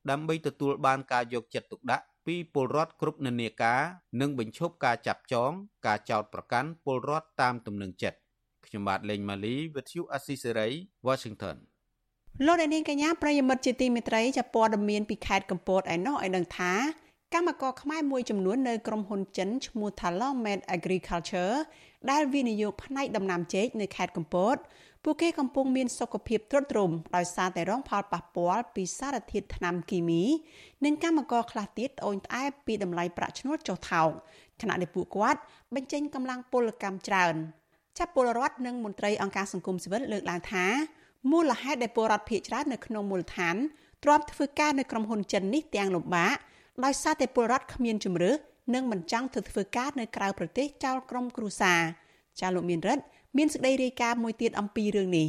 [0.09, 3.81] ដើម្បីទទួលបានការយកចិត្តទុកដាក់ពីពលរដ្ឋគ្រប់និន្នាការ
[4.21, 5.51] និងបញ្ឈប់ការចាប់ចង
[5.87, 8.17] ការចោទប្រកាន់ពលរដ្ឋតាមទំនឹងចិត្ត
[8.67, 10.67] ខ្ញុំបាទលេងម៉ាលីវិទ្យុអស៊ីសេរី
[11.07, 11.57] Washington
[12.45, 16.73] លោកនាងកញ្ញាប្រិយមិត្តជាទីមេត្រីចាប់ព័ត៌មានពីខេត្តកំពតឯណោះឲ្យដឹងថា
[17.33, 21.55] កម្មករខ្មែរមួយចំនួននៅក្រុមហ៊ុនចិនឈ្មោះ Thalamed Agriculture
[22.11, 24.55] ដែលវិនិយោគផ្នែកដំណាំចេកនៅខេត្តកំពត
[25.03, 30.23] ពួកគេកំពុងមានសុខភាពទ្រុឌទ្រោមដោយសារតែរងផលប៉ះពាល់ពីសារធាតុថ្នាំគីមី
[30.85, 34.09] និងកម្មករខ្លះទៀតត្អូញត្អែពីតម្លៃប្រាក់ឈ្នួលចុះថោក
[34.61, 35.39] ខណៈដែលពួកគាត់
[35.75, 37.35] បញ្ចេញកម្លាំងពលកម្មច្រើន
[37.97, 40.65] ចាប់ពលរដ្ឋនិងមន្ត្រីអង្គការសង្គមស៊ីវិលលើកឡើងថា
[41.31, 43.55] មូលហេតុដែលពលរដ្ឋភៀសច្រើននៅក្នុងមូលដ្ឋាន
[44.03, 46.35] ទ្រាំធ្វើការនៅក្រុមហ៊ុនចិននេះទាំងលំបាក
[46.85, 48.31] ដោយសារតែពលរដ្ឋគ្មានជំរឿ
[48.73, 51.81] និងមិនចង់ទៅធ្វើការនៅក្រៅប្រទេសចោលក្រុមគ្រួសារ
[52.39, 53.03] ចាលោកមានរិទ្ធ
[53.37, 55.27] មានសេចក្តីរាយការណ៍មួយទៀតអំពីរឿងនេះ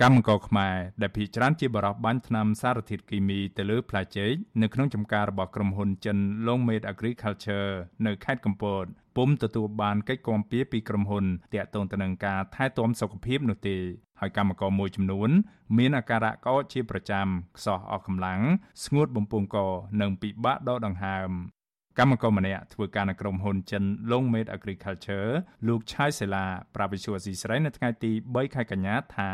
[0.00, 4.32] កម្មករខ្មែរដែលភ ieck ច្រើនជាបរិបបាញ់ថ្នាំសារធាតុគីមីទៅលើផ្លែចេក
[4.62, 7.70] នៅក្នុងចំការរបស់ក្រុមហ៊ុនចិន Longmade Agriculture
[8.06, 8.84] នៅខេត្តកំពត
[9.16, 13.76] ពុំទទួលបានកិច្ចគាំពៀពីក្រុមហ៊ុនតាក់ទងទៅនឹងការថែទាំសុខភាពនោះទេ
[14.20, 15.30] ហើយកម្មករមួយចំនួន
[15.78, 18.40] មានអាការៈក្អកជាប្រចាំខ្សោះអស់កម្លាំង
[18.84, 19.56] ស្ងួតបំពង់ក
[20.00, 21.30] និងពិបាកដកដង្ហើម
[21.98, 25.30] កម្មករម្នាក់ធ្វើការនៅក្រុមហ៊ុនចិន Longmed Agriculture
[25.68, 29.30] លោកឆាយសេឡាប្រាវិសុវស៊ីស្រីនៅថ្ងៃទី3ខែកញ្ញាថា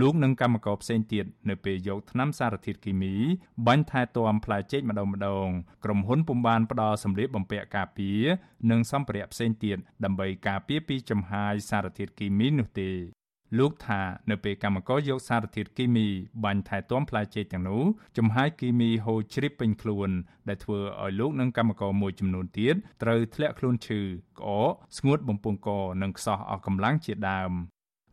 [0.00, 3.14] លោកនិងកម្មករផ្សេងទៀតនៅពេលយកថ្នាំសារធាតុគីមី
[3.66, 5.48] បាញ់ថែទាំផ្លែចេកម្ដងម្ដង
[5.84, 8.22] ក្រុមហ៊ុនពុំបានផ្ដល់សម្ភារបំពាក់ការពារ
[8.70, 13.19] និងសម្ភារៈផ្សេងទៀតដើម្បីការពារពីចំហាយសារធាតុគីមីនោះទេ
[13.58, 16.06] លោកថានៅពេលកម្មករយកសារធាតុគីមី
[16.44, 17.82] បាញ់ថែទាំផ្លែចេកទាំងនោះ
[18.18, 20.10] ចំហាយគីមីហូរជ្រាបពេញខ្លួន
[20.48, 24.00] ដែលធ្វើឲ្យលោកនិងកម្មករមួយចំនួនទៀតត្រូវធ្លាក់ខ្លួនឈឺ
[24.38, 25.68] ក្អកស្ងួតបំពង់ក
[26.02, 27.52] និងខ្សោះអស់កម្លាំងជាដើម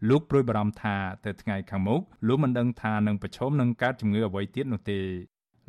[0.10, 5.02] លោកព្រួយបារម្ភថាទៅថ្ងៃខាងមុខលោកមិនដឹងថានឹងប្រឈមនឹងកើតជំងឺអ្វីទៀតនោះទេ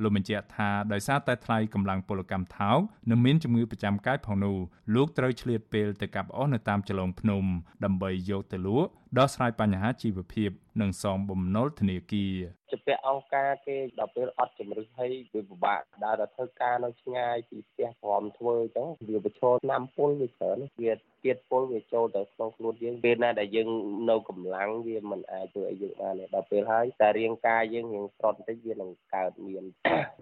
[0.03, 2.79] លោកបញ្ជាក់ថាដោយសារតែថ្លៃកម្លាំងពលកម្មថោក
[3.11, 4.57] និងមានជំងឺប្រចាំកាយផងនោះ
[4.95, 7.45] លោកត្រូវឆ្លៀតពេលទៅកាប់អស់នៅតាមចលងភ្នំ
[7.85, 10.51] ដើម្បីយកទៅលក់ដោះស្រាយបញ្ហាជីវភាព
[10.81, 12.35] និងសងបំណុលធនាគារ
[12.71, 20.95] ជាពាក់អង្គការគេដល់ពេលអត់ជំរឹះហើយវាពិបាកដើរទៅធ្វើការនៅឆ្ងាយពីផ្ទះព្រមធ្វើអញ្ចឹងវាប្រឈមឆ្នាំពុលវាច្រើនវា
[21.25, 23.69] ជាតិពុលវាចូលទៅក្នុងខ្លួនយើងពេលណាដែលយើង
[24.11, 29.65] នៅកម្លាំងវាមិនអាចធ្វើឲ្យយើងបានដល់ពេលហើយតែរាងកាយយើងរៀងស្រត់បន្តិចវានឹងកើតមាន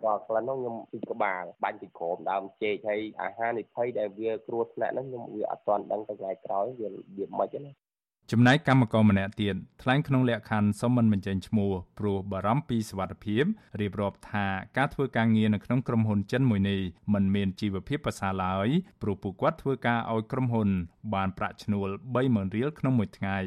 [0.04, 7.85] ដល់ខ្លះនោះខ្ញុំពីក្បាលបាញ់ពីក្រោមដើមចេកហើយអាហារនិភ័យដែលវាគ្រោះថ្នាក់ហ្នឹងខ្ញុំវាអត់ទាន់ដឹងទៅថ្ងៃក្រោយវាវាមិនទេណា
[8.32, 13.44] ចំណែកកម្មករម្នាក់ទៀតថ្លែងក្នុងលក្ខខណ្ឌសុំមិនបញ្ចេញឈ្មោះព្រោះបារម្ភពីសុវត្ថិភាព
[13.80, 14.46] រៀបរាប់ថា
[14.76, 16.80] ការធ្វើការងារនៅក្នុងក្រុមហ៊ុនចិនមួយនេះ
[17.14, 18.68] មិនមានជីវភាពប្រសើរឡើយ
[19.02, 20.68] ព្រោះពួកគាត់ធ្វើការឲ្យក្រុមហ៊ុន
[21.14, 21.88] បានប្រាក់ឈ្នួល
[22.22, 23.38] 30000រៀលក្នុងមួយថ្ងៃ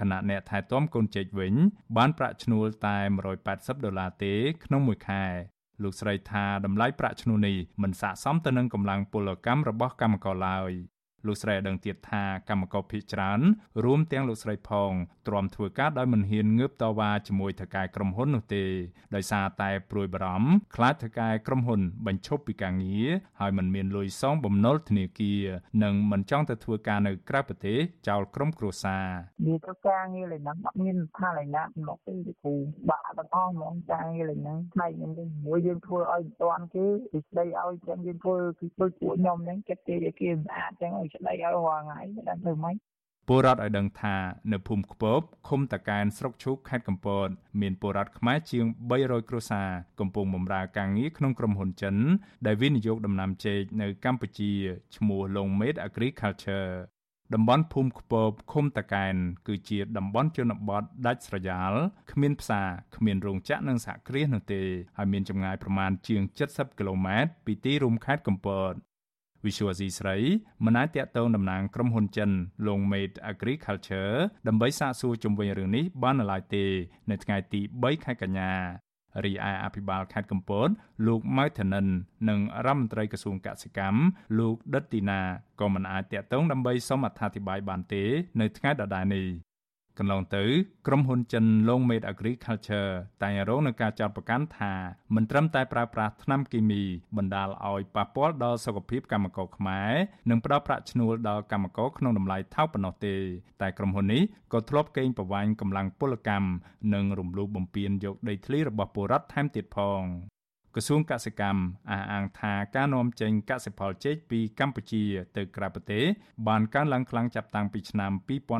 [0.00, 1.54] ខណៈអ្នកថែទាំកូនចេកវិញ
[1.96, 2.98] បានប្រាក់ឈ្នួលតែ
[3.40, 4.34] 180ដុល្លារទេ
[4.64, 5.24] ក្នុងមួយខែ
[5.82, 10.72] លោកស្រីថាតម្លៃប្រាក់ឈ្នួលនេះមិនស័ក្តិសមទៅនឹងកម្លាំងពលកម្មរបស់កម្មករឡើយ
[11.28, 13.40] លោកស្រីឲ្យដឹងទៀតថាកម្មករភៀសច្រើន
[13.84, 14.92] រួមទាំងលោកស្រីផង
[15.26, 18.64] ទ្រាំធ្វើការដោយមិនហ៊ានងើបតវ៉ាជាមួយថៅកែក្រុមហ៊ុននោះទេ
[19.14, 23.08] ដោយសារតែព្រួយបារម្ភខ្លាចថៅកែក្រុមហ៊ុនបញ្ឈប់ពីការងារ
[23.40, 25.42] ហើយមិនមានលុយសងបំណុលធនាគារ
[25.82, 29.06] និងមិនចង់ទៅធ្វើការនៅក្រៅប្រទេសចោលក្រុមគ្រួសារ
[29.46, 32.54] វាទៅការងារលេងហ្នឹងអត់មានថាលេងណាមកទេគ្រូ
[32.90, 42.76] បាក់ទាំងអស់ហ្មងការងារលេងហ្នឹងផ្នែកខ្ញុំវិញមួយយើងធ្វើឲ្យមិនតាន់គេពីស្ដីឲ្យចឹងយើងធ្វើគឺដូចពួកខ្ញុំហ្នឹងចិត្តគេគេស្អាតចឹងឲ្យស្ដីឲ្យរាល់ថ្ងៃមិនដឹងធ្វើម៉េច
[43.28, 44.16] ពលរដ្ឋឲ្យដឹងថា
[44.52, 47.28] នៅភូមិខ្ពបឃុំតាកែនស្រុកឈូកខេត្តកំពត
[47.60, 48.64] មានពលរដ្ឋខ្មែរជាង
[48.96, 49.68] 300គ្រួសារ
[50.00, 51.96] កំពុងបម្រើការងារក្នុងក្រុមហ៊ុនចិន
[52.46, 54.52] ដែលវិនិយោគដំណាំចេកនៅកម្ពុជា
[54.96, 56.72] ឈ្មោះ Longmed Agriculture
[57.34, 59.14] តំបន់ភូមិខ្ពបឃុំតាកែន
[59.48, 61.72] គឺជាតំបន់ជនបទដាច់ស្រយាល
[62.12, 64.62] គ្មានផ្សារគ្មានរោងចក្រនិងសហគ្រាសនោះទេ
[64.96, 68.72] ហើយមានចម្ងាយប្រមាណជាង70គីឡូម៉ែត្រពីទីរួមខេត្តកំពត
[69.46, 70.16] Visual C ស្រី
[70.64, 72.30] មិនអាចតាក់ទងតំណាងក្រុមហ៊ុនចិន
[72.66, 74.16] Longmade Agriculture
[74.48, 76.64] ដើម្បីសាកសួរជុំវិញរឿងនេះបាននៅឡើយទេ
[77.10, 78.52] នៅថ្ងៃទី3ខែកញ្ញា
[79.24, 80.68] រីឯអភិបាលខេត្តកំពត
[81.06, 81.86] លោកម៉ៅធនិន
[82.28, 84.00] និងរដ្ឋមន្ត្រីក្រសួងកសិកម្ម
[84.38, 85.20] លោកដិតទីណា
[85.60, 88.04] ក៏មិនអាចតាក់ទងដើម្បីសូមអត្ថាធិប្បាយបានទេ
[88.40, 89.26] នៅថ្ងៃដដែលនេះ
[89.98, 90.44] កន្លងទៅ
[90.86, 92.92] ក្រុមហ៊ុនចិន Longmed Agriculture
[93.22, 94.72] តែងរងនឹងការចោទប្រកាន់ថា
[95.14, 96.82] មិនត្រឹមតែប្រើប្រាស់ថ្នាំគីមី
[97.16, 99.92] បណ្ដាលឲ្យប៉ះពាល់ដល់សុខភាពកម្មករខ្មែរ
[100.30, 103.16] និងផ្ដល់ប្រាក់ឈ្នួលដល់កម្មករក្នុងតម្លៃថោកប៉ុណ្ណោះទេ
[103.62, 104.22] តែក្រុមហ៊ុននេះ
[104.52, 106.48] ក៏ធ្លាប់កេងប្រវ័ញ្ចកម្លាំងពលកម្ម
[106.94, 110.02] និងរំលោភបំពានយកដីធ្លីរបស់ពលរដ្ឋថែមទៀតផង
[110.78, 115.04] ក្រសួងកសិកម្មអះអាងថាការនាំចេញកសិផលចេកពីកម្ពុជា
[115.36, 116.04] ទៅក្រៅប្រទេស
[116.48, 118.12] បានកើនឡើងខ្លាំងចាប់តាំងពីឆ្នាំ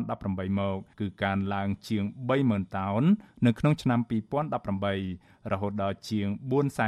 [0.05, 2.03] 2018មកគឺកើនឡើងជាង
[2.39, 3.03] 30000តោន
[3.45, 3.99] នៅក្នុងឆ្នាំ
[4.75, 6.27] 2018រហូតដល់ជាង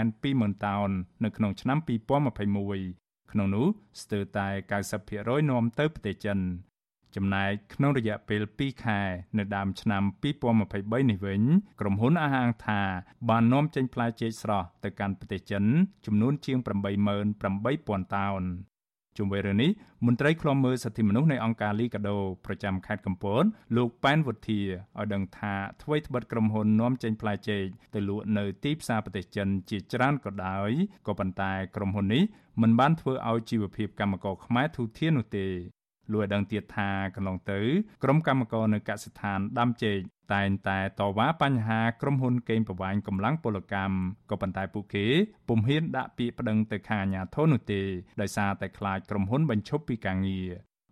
[0.04, 0.90] 420,000តោន
[1.24, 3.68] នៅក្នុងឆ្នាំ2021ក្នុងនោះ
[4.02, 4.48] ស្ទើរតែ
[5.00, 6.40] 90%នាំទៅប្រទេសចិន
[7.16, 9.00] ចំណែកក្នុងរយៈពេល2ខែ
[9.38, 10.04] នៅដើមឆ្នាំ
[10.52, 11.42] 2023នេះវិញ
[11.80, 12.82] ក្រុមហ៊ុនអះអាងថា
[13.30, 15.64] បាននាំចេញផ្លែចេកស្រស់ទៅកាន់ប្រទេសចិន
[16.06, 16.58] ចំនួនជាង
[17.06, 18.44] 88,000តោន
[19.18, 19.72] ជុំវិញរឿងនេះ
[20.06, 23.44] មន្ត្រីឃ្លាំមើលសិទ្ធិមនុស្សនៃអង្គការលីកាដូប្រចាំខេត្តកំពត
[23.78, 30.70] លោកប៉ែនវុធាឲ្យដឹងថាអ្វីត្បិតក្រុមហ៊ុននាំចេញផ្លែចេកទៅលក់នៅទីផ្សារប្រទេសចិនជាច្រើនក៏ដោយ
[31.08, 32.24] ក៏ប៉ុន្តែក្រុមហ៊ុននេះ
[32.62, 35.48] មិនបានធ្វើឲ្យជីវភាពកម្មករខ្មែរធូរធាននោះទេ
[36.14, 37.60] លោកឲ្យដឹងទៀតថាកន្លងទៅ
[38.04, 39.98] ក្រុមកម្មករនៅកសិដ្ឋានដាំចេក
[40.34, 43.96] តែងតែតវ៉ាបញ្ហាក្រុមហ៊ុនកេងប្រវ័ញ្ចកម្លាំងពលកម្ម
[44.30, 45.06] ក៏ប៉ុន្តែពួកគេ
[45.48, 47.82] ពុំហ៊ានដាក់ពាក្យប្តឹងទៅខាងអាជ្ញាធរនោះទេ
[48.22, 50.50] ដោយសារតែខ្លាចក្រុមហ៊ុនបញ្ឈប់ពីការងារ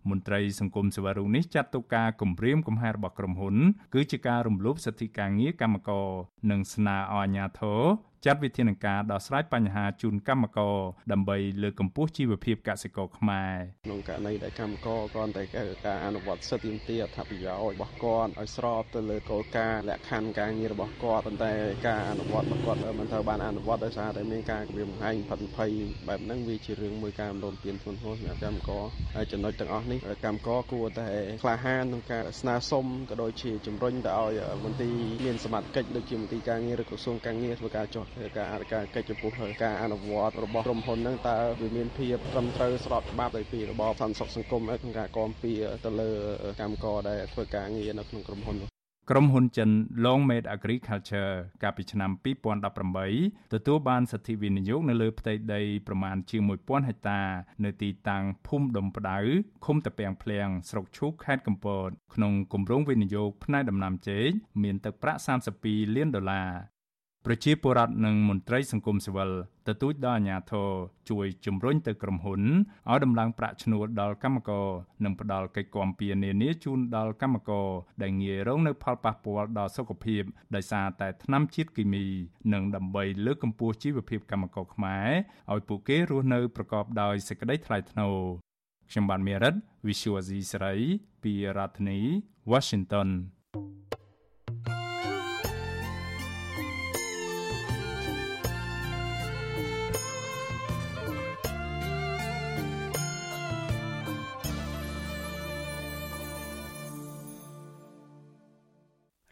[0.09, 3.55] មន្ត្រីសង្គមសេវារុងនេះចាត់ទុកការគម្រាមកំហែងរបស់ក្រុមហ៊ុន
[3.93, 6.07] គឺជាការរំលោភសិទ្ធិការងារកម្មករ
[6.51, 7.81] និងស្នើឲ្យអាជ្ញាធរ
[8.25, 10.75] ចាត់វិធានការដោះស្រាយបញ្ហាជូនកម្មករ
[11.11, 13.53] ដើម្បីលើកកម្ពស់ជីវភាពកសិករខ្មែរ
[13.85, 15.43] ក្នុងករណីដែលកម្មករគ្រាន់តែ
[15.85, 21.53] ការអនុវត្តសិទ្ធិទាមទារអត្ថប្រយោជន៍របស់គាត់ឲ្យស្របទៅលើគោលការណ៍លក្ខខណ្ឌការងាររបស់គាត់ប៉ុន្តែ
[21.87, 25.71] ការអនុវត្តរបស់គាត់មិនត្រូវបានអនុវត្តដោយសារតែមានការគម្រាមកំហែងផិតភ័យ
[26.07, 28.83] បែបហ្នឹងវាជារឿងមួយការរំលោភទានធ្ងន់ធ្ងរសម្រាប់កម្មករ
[29.15, 31.07] ហើយចំណុចទាំងអស់នេះកម្មករគួរតែ
[31.43, 34.93] ក្លាហានក្នុងការស្នើសុំក៏ដូចជាជំរុញទៅឲ្យមន្ទីរ
[35.25, 38.06] មានសមត្ថកិច្ចដូចជាមន្ទីរការងារឬក្រសួងការងារធ្វើការចុះ
[38.37, 39.31] ការអនុការកិច្ចចំពោះ
[39.63, 45.53] ការអនុវត្តរបស់ក្រុមហ៊ុនហ្នឹងតើវាមានភាពត្រឹមត្រូវស្របច្បាប់ដោយពីរបបសន្តិសុខសង្គមក្នុងការគាំពៀ
[45.85, 46.09] ទៅលើ
[46.59, 48.57] កម្មករដែលធ្វើការងារនៅក្នុងក្រុមហ៊ុន
[49.11, 49.69] ក្រុមហ៊ុនចិន
[50.05, 51.33] Longmate Agriculture
[51.63, 52.11] កាលពីឆ្នាំ
[52.81, 57.21] 2018ទទួលបានសិទ្ធិវិនិយោគនៅលើផ្ទៃដីប្រមាណជាង1000ហិកតា
[57.65, 59.19] នៅទីតាំងភូមិដុំផ្ដៅ
[59.65, 64.27] ឃុំតាពាំងភ្លៀងស្រុកឈូកខេត្តកំពតក្នុងគម្រោងវិនិយោគផ្នែកដំណាំចេក
[64.63, 65.21] មានទឹកប្រាក់
[65.57, 66.49] 32លានដុល្លារ
[67.29, 69.31] ប្រជាពលរដ្ឋនិងមន្ត្រីសង្គមស៊ីវិល
[69.67, 70.69] ទទូចដល់អាជ្ញាធរ
[71.09, 72.41] ជួយជំរុញទៅក្រុមហ៊ុន
[72.89, 74.67] ឲ្យដំឡើងប្រាក់ឈ្នួលដល់កម្មករ
[75.03, 77.67] និងផ្ដល់កិច្ចគាំពារនានាជូនដល់កម្មករ
[78.01, 80.23] ដែលងាយរងនៅផលប៉ះពាល់ដល់សុខភាព
[80.55, 82.05] ដោយសារតែថ្នាំជាតិគីមី
[82.53, 85.09] និងដើម្បីលើកកម្ពស់ជីវភាពកម្មករខ្មែរ
[85.53, 88.15] ឲ្យពួកគេរស់នៅប្រកបដោយសេចក្តីថ្លៃថ្នូរ
[88.89, 89.53] ខ្ញុំបានមេរិត
[89.87, 90.73] Visual C ស្រី
[91.23, 91.99] ពីរដ្ឋធានី
[92.51, 93.09] Washington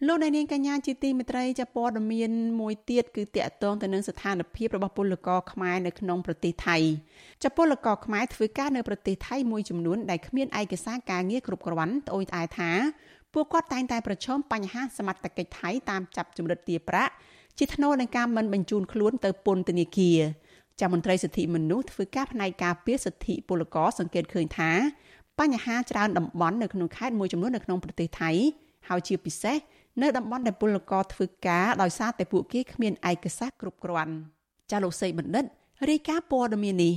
[0.08, 6.78] លោកអ្នកនាងកញ្ញាជាទីមេត្រីចាព័ត៌មានមួយទៀតគឺតកតងទៅនឹងស្ថានភាពរបស់ពលករខ្មែរនៅក្នុងប្រទេសថៃ
[7.44, 12.72] ចាពលករខ្មែរធ្វើការនៅប្រទេសថៃមួយចំនួនដែលគ្មានឯកសារការងារគ្រប់គ្រាន់ត្អូញត្អែថា
[13.34, 17.14] ពួកគាត់តែងតែប្រឈមបញ្ហាសមត្ថកិច្ចថៃតាមចាប់ជំរិតទារប្រាក់
[17.58, 20.20] ជាថ្នូរនឹងការមិនបញ្ជូនខ្លួនទៅពន្ធនាគារ
[20.82, 24.72] ចាមន្ត្រីសិទ្ធិមនុស្សធ្វើការផ្នែកការពារសិទ្ធិពលករសង្កេតឃើញថា
[25.40, 28.32] បញ្ហាច្រើនតំបន់នៅក្នុងខេត្តមួយចំនួននៅក្នុងប្រទេសថៃ
[28.88, 29.58] ហើយជាពិសេស
[30.02, 34.14] នៅតំបន់ដែលពលករធ្វើការដោយសារតែពួកគេគ្មានឯកសារគ្រប់គ្រាន់
[34.72, 35.46] ចាលោកសេបណ្ឌិត
[35.90, 36.94] រាយការណ៍ព័ត៌មាននេះ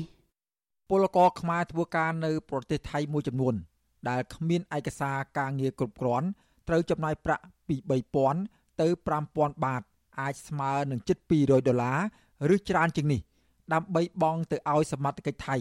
[0.91, 3.55] ពលករខ្មែរធ្វើការនៅប្រទេសថៃមួយចំនួន
[4.09, 6.27] ដែលគ្មានឯកសារការងារគ្រប់គ្រាន់
[6.69, 7.77] ត្រូវចំណាយប្រាក់ពី
[8.29, 8.87] 3000ទៅ
[9.27, 9.83] 5000បាត
[10.21, 13.21] អាចស្មើនឹងជិត200ដុល្លារឬច្រើនជាងនេះ
[13.73, 15.57] ដើម្បីបង់ទៅឲ្យសមត្ថកិច្ចថៃ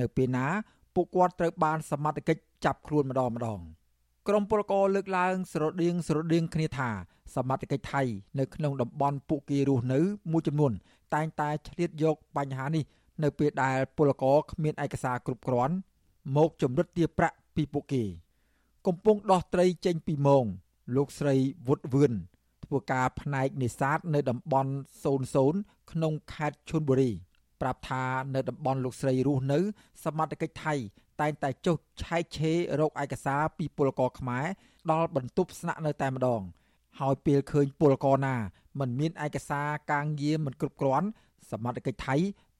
[0.00, 0.46] នៅពេលណា
[0.94, 3.60] ពួកគាត់ត្រូវបានសមត្ថកិច្ចចាប់ខ្លួនម្ដងម្ដង។
[4.28, 6.90] ក្រមពលករលើកឡើងស្រដៀងស្រដៀងគ្នាថា
[7.34, 8.02] សមត្ថកិច្ចថៃ
[8.38, 10.00] នៅក្នុងតំបន់ពួកគេរស់នៅ
[10.30, 10.72] មួយចំនួន
[11.14, 12.84] តែងតែឆ្លៀតយកបញ្ហានេះ
[13.22, 15.74] នៅពេលដែលពលករគ្មានឯកសារគ្រប់គ្រាន់
[16.36, 18.02] មកជំរិតទារប្រាក់ពីពួកគេ
[18.86, 20.44] កំពុងដោះត្រីចេញពីមង
[20.96, 21.34] លោកស្រី
[21.68, 22.12] វុតវឿន
[22.64, 24.72] ធ្វើការផ្នែកនេសាទនៅតំបន់
[25.30, 27.10] 00ក្នុងខេត្តឈុនបុរី
[27.60, 28.04] ប្រាប់ថា
[28.34, 29.58] នៅតំបន់លោកស្រីរស់នៅ
[30.04, 30.74] សមត្ថកិច្ចថៃ
[31.20, 34.46] តែងតែចុះឆែកឆេររកឯកសារពីពលករខ្មែរ
[34.90, 36.42] ដល់បន្ទប់ស្នាក់នៅតែម្ដង
[37.00, 38.36] ហើយពេលឃើញពលករណា
[38.80, 41.08] មិនមានឯកសារការងារមិនគ្រប់គ្រាន់
[41.50, 42.16] សមត្ថកិច្ចថៃ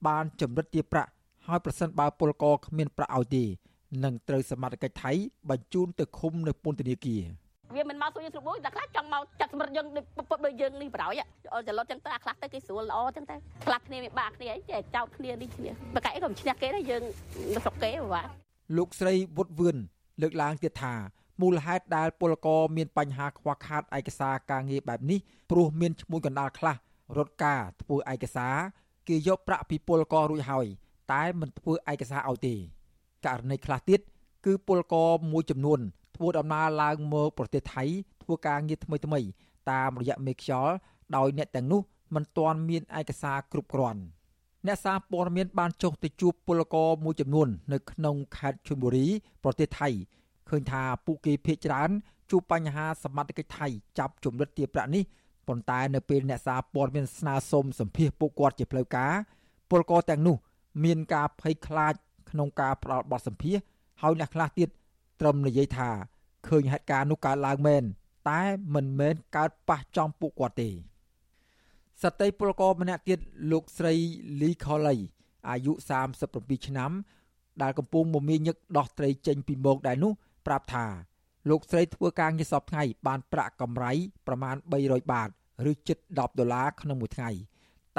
[0.07, 1.11] បានចម្រិតទារប្រាក់
[1.47, 3.43] ហើយប្រសិនបើពលករគ្មានប្រាក់ឲ្យទេ
[4.03, 5.11] នឹងត្រូវសមត្ថកិច្ចថៃ
[5.49, 7.23] បញ្ជូនទៅឃុំនៅពន្ធនាគារ
[7.75, 9.87] វាមិនមកសួរយើងស្រួលមួយតែខ្លះចង់មកចាត់សម្រិតយើង
[10.29, 11.21] ពុតដូចយើងនេះបរោយ
[11.53, 13.35] អត់ចលត់ចឹងទៅអាខ្លះទៅគេស្រួលល្អចឹងទៅ
[13.65, 17.03] ខ្លះគ្នាមានបាក់គ្នាអីចេះចោតគ្នានេះគ្នាបកែក៏មិនឈ្នះគេដែរយើង
[17.63, 18.27] ស្រុកគេបាទ
[18.77, 19.77] លោកស្រីវុតវឿន
[20.21, 20.95] លើកឡើងទៀតថា
[21.41, 25.19] មូលហេតុដែលពលករមានបញ្ហាខ្វះខាតឯកសារការងារបែបនេះ
[25.49, 26.75] ព្រោះមានឈ្មោះកណ្ដាលខ្លះ
[27.17, 28.55] រត់ការធ្វើឯកសារ
[29.07, 30.65] គេយកប្រាក់ពីពលកររួចហើយ
[31.13, 32.55] តែមិនធ្វើឯកសារឲ្យទេ
[33.25, 33.99] ករណីខ្លះទៀត
[34.45, 35.79] គឺពលករមួយចំនួន
[36.15, 37.83] ធ្វើដំណើរឡើងមកប្រទេសថៃ
[38.23, 39.19] ធ្វើការងារថ្មីថ្មី
[39.71, 40.73] តាមរយៈមេខ្យល់
[41.15, 41.81] ដោយអ្នកទាំងនោះ
[42.15, 44.01] មិនទាន់មានឯកសារគ្រប់គ្រាន់។
[44.67, 49.07] អ្នកសារព័ត៌មានបានចុះទៅជួបពលករមួយចំនួន នៅក្នុងខេត្តឈុនបុរី
[49.43, 49.89] ប្រទេសថៃ
[50.49, 51.89] ឃើញថាពួកគេភ័យច្រើន
[52.31, 53.67] ជួបបញ្ហាសមត្ថកិច្ចថៃ
[53.99, 55.03] ចាប់ជំរិតទារប្រាក់នេះ
[55.47, 59.13] ប៉ុន្តែនៅពេលអ្នកសារព័ត៌មានស្នើសុំសម្ភាសពួកគាត់ជាផ្លូវការ
[59.69, 60.35] ពលករទាំងនោះ
[60.83, 61.93] មានការភ័យខ្លាច
[62.29, 63.57] ក្នុងការផ្ដល់បទសម្ភាស
[64.01, 64.69] ហើយអ្នកខ្លះទៀត
[65.21, 65.89] ត្រឹមនិយាយថា
[66.47, 67.83] ឃើញហេតុការណ៍នោះកើតឡើងមែន
[68.29, 68.41] តែ
[68.75, 70.69] មិនមែនកើតប៉ះចំពួកគាត់ទេ
[72.01, 73.19] ស្ត្រីពលករម្នាក់ទៀត
[73.51, 73.93] លោកស្រី
[74.41, 74.95] លីខូលី
[75.49, 75.73] អាយុ
[76.19, 76.91] 37ឆ្នាំ
[77.61, 80.11] ដែលកំពុងមមាញឹកដោះត្រីចេញពីមោកដែរនោះ
[80.47, 80.85] ប្រាប់ថា
[81.49, 83.91] លោកស្រីធ្វើការងារសពថ្ងៃបានប្រាក់កម្រៃ
[84.27, 85.29] ប្រមាណ300បាត
[85.71, 87.29] ឬជិត10ដុល្លារក្នុងមួយថ្ងៃ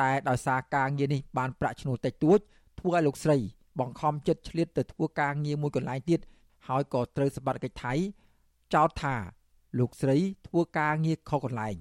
[0.00, 2.38] តែដោយសារការងារនេះបានប្រាក់ឈ្នួលតិចតួច
[2.78, 3.36] ធ្វើឲ្យលោកស្រី
[3.80, 6.20] បង្ខំចិត្តឆ្លៀតទៅធ្វើការងារមួយកន្លែងទៀត
[6.68, 7.92] ហើយក៏ត្រូវសម្បត្តិកិច្ចថៃ
[8.74, 9.14] ចោទថា
[9.78, 10.16] លោកស្រី
[10.48, 11.76] ធ្វើការងារខុសកន្លែង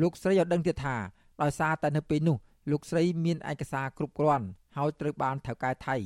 [0.00, 0.96] លោកស្រីឲ្យដឹងទៀតថា
[1.42, 2.36] ដោយសារតែនៅពេលនោះ
[2.70, 5.96] លោកស្រីមានឯកសារគ្រប់គ្រាន់ហើយត្រូវបានថៅកែថៃ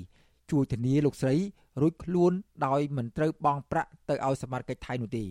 [0.51, 1.37] ជួយធានាលោកស្រី
[1.81, 2.33] រួចខ្លួន
[2.67, 5.25] ដោយមិនត្រូវបង់ប្រាក់ទៅឲ្យសមាជិកថៃនោះទេ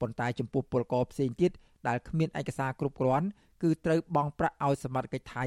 [0.00, 1.50] ប៉ុន្តែចំពោះពលករផ្សេងទៀត
[1.88, 3.26] ដែលគ្មានឯកសារគ្រប់គ្រាន់
[3.62, 5.44] គឺត្រូវបង់ប្រាក់ឲ្យសមាជិកថៃ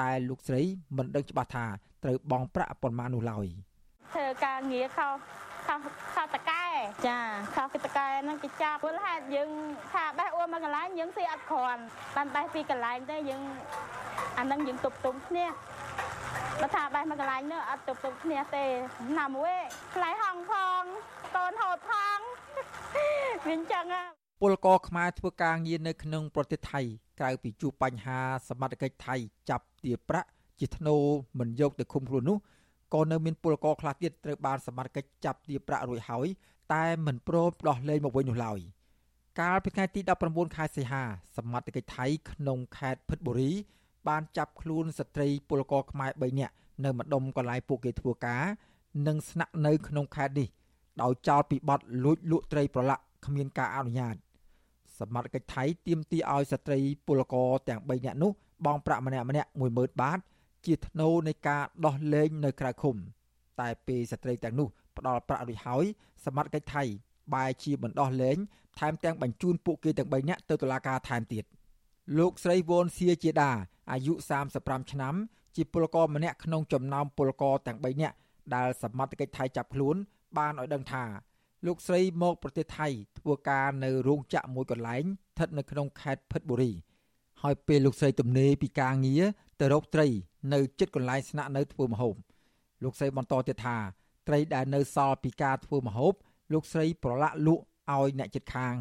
[0.00, 0.62] តែលោកស្រី
[0.96, 1.66] មិនដឹងច្បាស់ថា
[2.04, 3.46] ត្រូវបង់ប្រាក់ប៉ុន្មាននោះឡើយ
[4.14, 5.16] ធ្វើការងារខុស
[5.72, 5.82] ខុស
[6.14, 6.64] ខុសតកែ
[7.06, 7.18] ចា
[7.54, 9.50] ខុសតកែហ្នឹងគេចាប់ពលហេតុយើង
[9.92, 11.82] ថាបេះអួរមកកន្លែងយើងស៊ីអត់គ្រាន់
[12.16, 13.42] បានបេះពីកន្លែងទៅយើង
[14.38, 15.46] អាហ្នឹងយើងទប់ទុំគ្នា
[16.60, 18.64] បើថាបេះមកកន្លែងនោះអត់ទប់ទុំគ្នាទេ
[19.18, 19.54] ណាមួយ
[19.94, 20.82] ថ្លៃហងផង
[21.36, 22.18] កូនហូតផង
[23.46, 23.84] វាអញ្ចឹង
[24.40, 26.80] ពលករខ្មែរធ្វើការងារនៅក្នុងប្រទេសថៃ
[27.20, 28.18] ក្រៅពីជួបបញ្ហា
[28.48, 29.16] សមត្ថកិច្ចថៃ
[29.50, 30.28] ចាប់ទារប្រាក់
[30.60, 30.96] ជាធ្នូ
[31.38, 32.38] មិនយកទៅឃុំខ្លួននោះ
[32.94, 36.26] ក៏នៅមានពលករខ្លះទៀតត្រូវបានសមត្ថកិច្ចចាប់ទារប្រាក់រួចហើយ
[36.74, 38.58] តែមិនព្រមដោះលែងមកវិញនោះឡើយ
[39.40, 41.02] កាលពីថ្ងៃទី19ខែសីហា
[41.36, 43.50] សមត្ថកិច្ចថៃក្នុងខេត្តភិតបុរី
[44.08, 48.42] បានចាប់ខ្លួនស្ត្រីពលករខ្មែរ3នាក់នៅម្ដុំកន្លែងពួកគេធ្វើការ
[49.06, 50.48] និងស្នាក់នៅក្នុងខេត្តនេះ
[51.02, 54.16] ដោយចោទពីបទលួចលក់ត្រីប្រឡាក់គ្មានការអនុញ្ញាត
[54.98, 58.32] សមត្ថកិច្ចថៃទាមទារឲ្យស្ត្រីពលករទាំង3នាក់នោះ
[58.64, 60.18] បង់ប្រាក់ម្នាក់ម្នាក់10000បាត
[60.66, 62.96] ជាថ្នូរនៃការដោះលែងនៅក្រៅឃុំ
[63.60, 65.84] តែពេលស្ត្រីទាំងនោះផ្ដល់ប្រាក់រួចហើយ
[66.24, 66.82] សមត្ថកិច្ចថៃ
[67.34, 68.36] បែរជាបណ្ដោះលែង
[68.78, 71.44] ថែមទាំងបញ្ជូនពួកគេទាំង3នាក់ទៅតុលាការថែមទៀត
[72.18, 73.50] លោកស្រីវ៉ុនសៀជាដា
[73.92, 74.12] អាយុ
[74.52, 75.14] 35ឆ្នាំ
[75.56, 78.16] ជាពលករម្នាក់ក្នុងចំណោមពលករទាំង3នាក់
[78.54, 79.96] ដែលសមត្ថកិច្ចថៃចាប់ខ្លួន
[80.38, 81.04] បានឲ្យដឹងថា
[81.66, 82.88] លោកស្រីមកប្រទេសថៃ
[83.18, 86.72] ធ្វើការនៅរោងចក្រមួយកន្លែងស្ថិតនៅក្នុងខេត្តភិតបុរី
[87.42, 89.22] ហើយពេលលោកស្រីទំនេរពីការងារ
[89.60, 90.06] ទៅរកត្រី
[90.52, 92.14] នៅជិតកន្លែងស្នាក់នៅធ្វើម្ហូប
[92.82, 93.76] លោកស្រីបន្តទៀតថា
[94.28, 96.14] ត្រីដែលនៅសល់ពីការធ្វើម្ហូប
[96.52, 98.76] លោកស្រីប្រឡាក់លក់ឲ្យអ្នកជិតខាង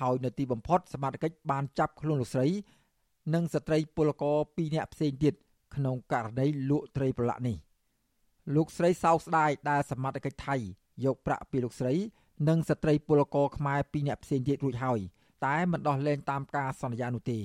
[0.00, 2.48] ហើយនៅទីបំផុតសមត្ថកិច្ចបានចាប់ខ្លួនលោកស្រី
[3.34, 5.34] និងស្ត្រីពលករ2នាក់ផ្សេងទៀត
[5.74, 7.56] ក្នុងករណីលក់ត្រីប្រឡាក់នេះ
[8.54, 10.56] លោកស្រីសោកស្ដាយដែលសមត្ថកិច្ចថៃ
[11.04, 11.94] យកប្រាក់ពីលោកស្រី
[12.48, 15.00] និងស្ត្រីពលករខ្មែរ2នាក់ផ្សេងទៀតរួចហើយ
[15.46, 17.40] តែមិនដោះលែងតាមការសន្យានោះទេ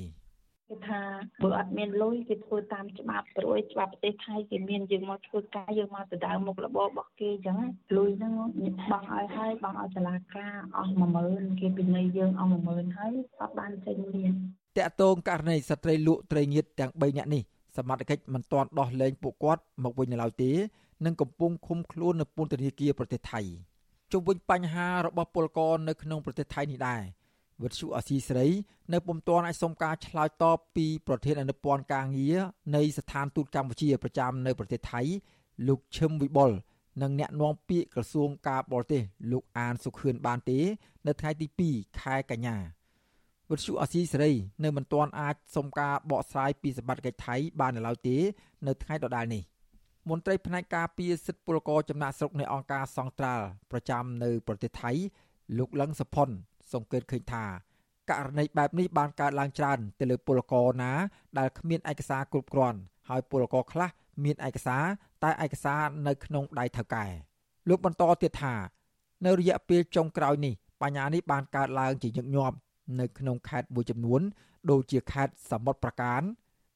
[0.69, 1.01] គេថា
[1.43, 7.57] បើអត់មានលុយគេធ្វើតាមច្បាប់ព្រោះច្បាប់ប្រទេសថៃគេមានយើងមកធ្វើការយើងមកដដៅមុខរបររបស់គេអញ្ចឹង
[7.97, 8.33] លុយហ្នឹង
[8.91, 10.93] បង់ឲ្យហើយបង់ឲ្យសាលាការអស់
[11.25, 14.33] 10000គេពិន័យយើងអស់10000ហើយអត់បានចេញមាន
[14.77, 17.43] តកតងករណីស្ត្រីលក់ត្រីងៀតទាំង3នាក់នេះ
[17.77, 20.51] សមត្ថកិច្ចមិនទាន់ដោះលែងពួកគាត់មកវិញនៅឡើយទេ
[21.05, 23.41] និងកំពុងឃុំខ្លួននៅពន្ធនាគារប្រទេសថៃ
[24.11, 27.03] ជុំវិញបញ្ហារបស់ពលករនៅក្នុងប្រទេសថៃនេះដែរ
[27.63, 28.49] វិទ្យុអស៊ីសេរី
[28.93, 32.37] នៅពុំទាន់អាចសុំការឆ្លើយតបពីប្រធានអនុព័ន្ធការងារ
[32.75, 35.01] នៃស្ថានទូតកម្ពុជាប្រចាំនៅប្រទេសថៃ
[35.67, 36.51] លោកឈឹមវិបុល
[37.01, 39.01] និងអ្នកនាំពាក្យក្រសួងការបរទេស
[39.31, 40.59] លោកអានសុខឿនបានទេ
[41.07, 42.57] នៅថ្ងៃទី2ខែកញ្ញា
[43.49, 44.31] វិទ្យុអស៊ីសេរី
[44.63, 48.17] នៅមិនទាន់អាចសុំការបកស្រាយពីសម្បត្តិកិច្ចថៃបាននៅឡើយទេ
[48.67, 49.43] នៅថ្ងៃដដែលនេះ
[50.09, 54.91] មន្ត្រីផ្នែកការពារសិទ្ធិពលករចំណាក់ស្រុកនៃអង្គការសង្ត្រាល់ប្រចាំនៅប្រទេសថៃ
[55.57, 56.29] លោកលឹងសុផុន
[56.73, 57.45] សង្កេតឃើញថា
[58.09, 60.91] ករណីបែបនេះបានកើតឡើងច្រើនទៅលើពលករណា
[61.39, 63.89] ដែលគ្មានឯកសារគ្រប់គ្រាន់ហើយពលករខ្លះ
[64.23, 64.83] មានឯកសារ
[65.23, 67.05] តែឯកសារនៅក្នុងដៃថៅកែ
[67.69, 68.55] លោកបន្តទៀតថា
[69.25, 72.55] នៅរយៈពេលចុងក្រោយនេះបញ្ហានេះបានកើតឡើងជាញឹកញាប់
[72.99, 74.21] នៅក្នុងខេត្តមួយចំនួន
[74.71, 76.21] ដូចជាខេត្តសមុទ្រប្រការ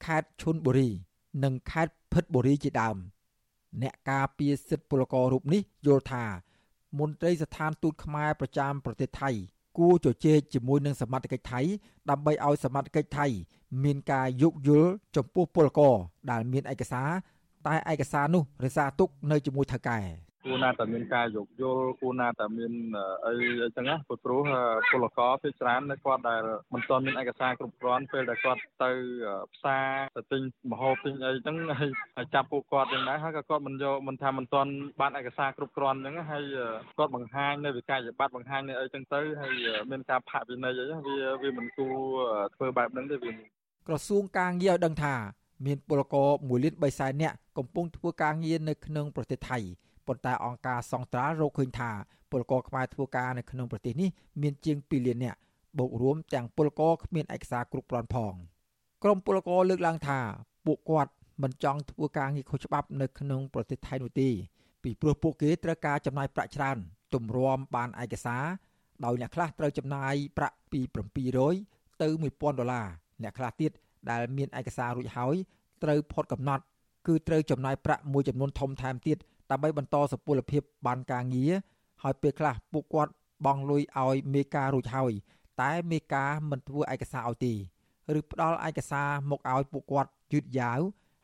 [0.06, 0.90] ខេត្តឈុនបុរី
[1.44, 2.98] និងខេត្តភិតបុរីជាដើម
[3.82, 6.26] អ្នកការពារសិទ្ធិពលកររូបនេះយល់ថា
[7.00, 9.30] មន្ត្រីស្ថានទូតខ្មែរប្រចាំប្រទេសថៃ
[9.78, 11.62] គួរជជែកជាមួយនឹងសមត្ថកិច្ចថៃ
[12.10, 13.26] ដើម្បីឲ្យសមត្ថកិច្ចថៃ
[13.84, 15.96] មានការយោគយល់ចំពោះពលករ
[16.32, 17.10] ដែលមានឯកសារ
[17.68, 20.00] តែឯកសារនោះរសារទុកនៅជាមួយថៅកែ
[20.44, 22.74] គួរណាតែមានការយោគយល់គួរណាតែមាន
[23.26, 23.34] អី
[23.64, 24.42] អញ្ចឹងណាព្រោះ
[24.92, 26.42] ពលករភាគច្រើននៅគាត់ដែល
[26.74, 28.92] មិនទាន់មានឯកសារគ្រប់គ្រាន់ពេលដែលគាត់ទៅ
[29.54, 34.72] ផ្សារទៅទិញម្ហូបទិញអីអញ្ចឹងហើយចាប់ពួកគាត់យ៉ាងដែរហើយក៏គាត់មិនយកមិនថាមិនទាន់
[35.02, 36.44] បានឯកសារគ្រប់គ្រាន់អញ្ចឹងហើយ
[36.98, 39.54] គាត់បង្ហាញនៅវិក័យប័ត្របង្ហាញនៅអីអញ្ចឹងទៅហើយ
[39.92, 41.96] មានការផាកពិន័យអីវាវាមិនគួរ
[42.56, 43.32] ធ្វើបែបហ្នឹងទេវា
[43.88, 45.16] ក្រសួងការងារឲ្យដឹងថា
[45.66, 49.60] មានពលករ1លាន3សែននាក់កំពុងធ្វើការងារនៅក្នុងប្រទេសថៃ
[50.08, 51.92] ប៉ុន្តែអង្គការសង្ត្រាល់រកឃើញថា
[52.32, 54.10] ពលករខ្មែរធ្វើការនៅក្នុងប្រទេសនេះ
[54.42, 55.40] មានជាង2លាននាក់
[55.80, 58.34] បូករួមទាំងពលករគ្មានឯកសារគ្រប់គ្រាន់ផង
[59.04, 60.20] ក្រមពលករលើកឡើងថា
[60.66, 61.12] ពួកគាត់
[61.44, 64.30] មិនចង់ធ្វើការងារខុសច្បាប់នៅក្នុងប្រទេសថៃនោះទេ
[64.84, 66.78] ពីព្រោះពួកគេត្រូវការចំណាយប្រាក់ច្រើន
[67.14, 68.44] ទម្រាំបានឯកសារ
[69.06, 70.80] ដោយអ្នកខ្លះត្រូវចំណាយប្រាក់ពី
[71.42, 72.88] 700ទៅ1000ដុល្លារ
[73.24, 73.72] អ្នកខ្លះទៀត
[74.10, 75.36] ដែលមានឯកសាររួចហើយ
[75.84, 76.64] ត្រូវផុតកំណត់
[77.08, 79.18] គឺត្រូវចំណាយប្រាក់មួយចំនួនធំថែមទៀត
[79.52, 81.54] ដើម្បីបន្តសុពលភាពបានការងារ
[82.04, 83.12] ហើយពេលខ្លះពួកគាត់
[83.46, 85.12] បង់លុយឲ្យមេការរួចហើយ
[85.62, 87.54] តែមេការមិនធ្វើឯកសារឲ្យទេ
[88.18, 90.80] ឬផ្ដល់ឯកសារមកឲ្យពួកគាត់យឺតយ៉ាវ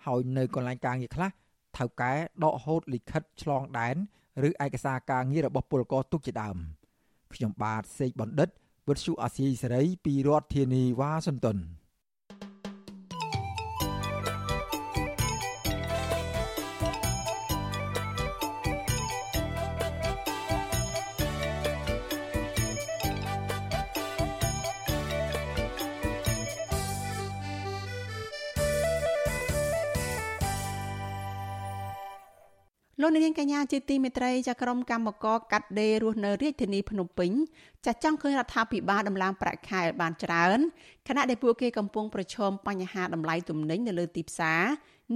[0.06, 1.30] ហើយនៅកន្លែងការងារខ្លះ
[1.78, 2.14] ថៅកែ
[2.44, 3.96] ដកហូតលិខិតឆ្លងដែន
[4.48, 6.58] ឬឯកសារការងាររបស់ពលករទុកជាដើម
[7.34, 8.50] ខ្ញុំបាទសេកបណ្ឌិត
[8.88, 11.58] វិទ្យុអាស៊ីសេរីពីរដ្ឋធានីវ៉ាស៊ីនតោន
[33.08, 37.32] លោកនាងកញ្ញាជាទីមេត្រីចាក្រុមកម្មករកាត់ដេររស់នៅរាជធានីភ្នំពេញ
[37.86, 40.60] ចាចង់ឃើញរដ្ឋាភិបាលដំឡើងប្រាក់ខែឲ្យបានច្រើន
[41.08, 44.62] ខណៈដែលពួកគេកំពុងប្រឈមបញ្ហាតម្លៃទំនិញនៅលើទីផ្សារ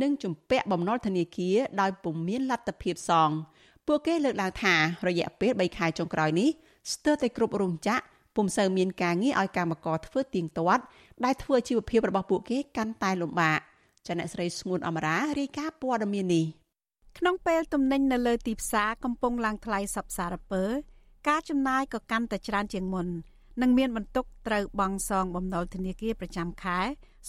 [0.01, 3.29] និងជំពាក់បំណុលធនាគារដោយពុំមានលទ្ធភាពសង
[3.87, 4.75] ពួកគេលើកឡើងថា
[5.07, 6.49] រយៈពេល3ខែចុងក្រោយនេះ
[6.93, 8.03] ស្ទើរតែគ្រប់រោងចក្រ
[8.35, 10.83] ពុំសូវមានការងារឲ្យកម្មករធ្វើទៀងទាត់
[11.25, 13.59] ដែលធ្វើជីវភាពរបស់ពួកគេកាន់តែលំបាក
[14.07, 16.45] ចាអ្នកស្រីស្ងួនអមរារាយការណ៍ព័ត៌មាននេះ
[17.17, 20.63] ក្នុងពេលទំនិញនៅលើទីផ្សារកំពុងឡើងថ្លៃសពសារពើ
[21.27, 23.07] ការចំណាយក៏កាន់តែច្រើនជាងមុន
[23.61, 26.79] និងមានបន្ទុកត្រូវបង់សងបំណុលធនាគារប្រចាំខែ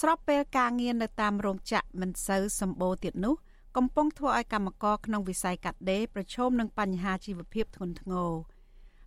[0.00, 3.34] ស្របពេលការងារនៅតាមរោងចក្រមិនសូវសម្បូរទៀតនោះ
[3.76, 8.30] កំពុងធ្វើឲ្យកម្មករក្នុងវិស័យកាត់ដេរប្រឈមនឹងបញ្ហាជីវភាពធ្ងន់ធ្ងរ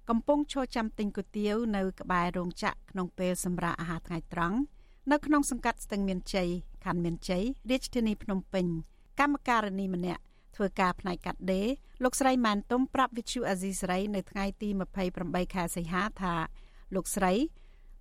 [0.10, 4.58] កំពុងឈរចាំទិញគុយទាវនៅក្បែររោងចក្រក្នុងពេលសម្រាកអាហារថ្ងៃត្រង់
[5.12, 6.50] នៅក្នុងសង្កាត់ស្ទឹងមានជ័យ
[6.86, 8.66] ខណ្ឌមានជ័យរាជធានីភ្នំពេញ
[9.20, 10.22] កម្មការិនីម្នាក់
[10.56, 11.68] ធ្វើការផ្នែកកាត់ដេរ
[12.04, 14.70] លោកស្រីម៉ានទុំប្រាប់វិទ្យុអាស៊ីសេរីនៅថ្ងៃទី
[15.12, 16.36] 28ខែសីហាថា
[16.96, 17.34] លោកស្រី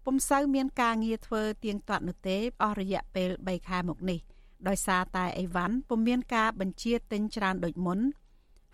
[0.05, 4.21] ពុំសូវមានការងារធ្វើទៀងទាត់នោះទេអស់រយៈពេល3ខែមកនេះ
[4.69, 8.01] ដោយសារតែអីវ៉ាន់ពុំមានការបញ្ជាទិញច្រើនដូចមុន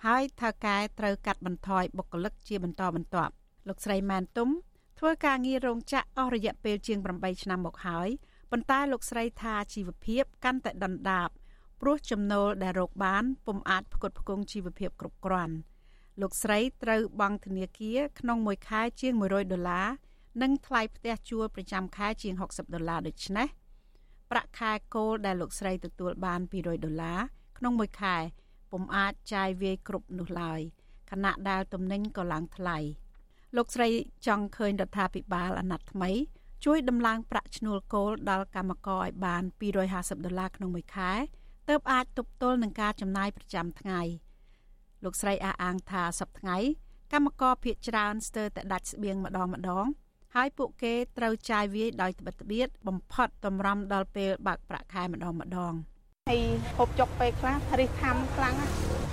[0.07, 3.33] ហើយថៅកែត្រូវកាត់បន្ថយបុគ្គលិកជាបន្តបន្ទាប់
[3.69, 4.49] លោកស្រីម៉ានទុំ
[4.99, 8.09] ធ្វើការងាររោងចក្រអស់រយៈពេលជាង8ឆ្នាំមកហើយ
[8.51, 11.29] ប៉ុន្តែលោកស្រីថាជីវភាពកាន់តែដុនដាប
[11.81, 15.55] ព្រោះចំណូលដែលរកបានពុំអាចផ្គត់ផ្គង់ជីវភាពគ្រប់គ្រាន់
[16.21, 19.89] លោកស្រីត្រូវបង់ធនាគារក្នុងមួយខែជាង100ដុល្លារ
[20.43, 23.49] និងថ្លៃផ្ទះជួលប្រចាំខែជាង60ដុល្លារដូច្នេះ
[24.31, 27.21] ប្រាក់ខែគោលដែលលោកស្រីទទួលបាន200ដុល្លារ
[27.59, 28.17] ក្នុងមួយខែ
[28.71, 30.61] ពុំអាចចាយវាយគ្រប់នោះឡើយ
[31.11, 32.79] ខណៈដែលទំនិញក៏ឡើងថ្លៃ
[33.57, 33.89] លោកស្រី
[34.27, 36.11] ចង់ឃើញរដ្ឋាភិបាលអាណត្តិថ្មី
[36.65, 39.43] ជួយដំឡើងប្រាក់ឈ្នួលគោលដល់កម្មករឲ្យបាន
[39.85, 41.13] 250ដុល្លារក្នុងមួយខែ
[41.71, 44.01] ទើបអាចទប់ទល់នឹងការចំណាយប្រចាំថ្ងៃ
[45.05, 46.57] លោកស្រីអះអាងថាសប្តាហ៍ថ្ងៃ
[47.13, 49.87] កម្មករភៀកច្រើនស្ទើរតែដាច់ស្បៀងម្ដងម្ដង
[50.35, 55.75] ហើយពួកគេត្រូវចាយវាយដោយត្បិតត្បៀតបំផុតតម្រាំដល់ពេលបើកប្រាក់ខែម្ដងម្ដង
[56.31, 56.43] ហើយ
[56.79, 58.57] ហូបចុកពេលខ្លះរិះខំខ្លាំង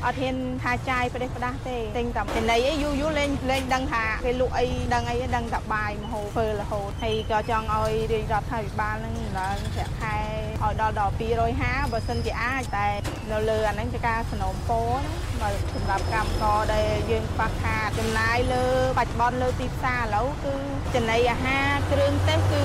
[0.05, 10.17] អត់ហ៊ានថាចាយប្រទេសផ្ដាស់ទេទិញតែចំណីអីយូរយូរលេងលេងដឹងថាគេលក់អីដឹងអីដឹងតែបាយមហូបធ្វើរហូតហើយក៏ចង់ឲ្យរាជរដ្ឋាភិបាលនឹងឡើងប្រាក់ខែ
[10.63, 11.13] ឲ្យដល់ដល់
[11.53, 12.87] 250បើសិនជាអាចតែ
[13.31, 15.01] នៅលើអាហ្នឹងជាការสนុំពរ
[15.41, 18.65] បើសម្រាប់កម្មករដែលយើងខ្វះខាតចំណាយលើ
[18.97, 20.55] បច្ចុប្បន្នលើទីផ្សារឥឡូវគឺ
[20.95, 22.61] ចំណីអាហារគ្រឿងទេសគឺ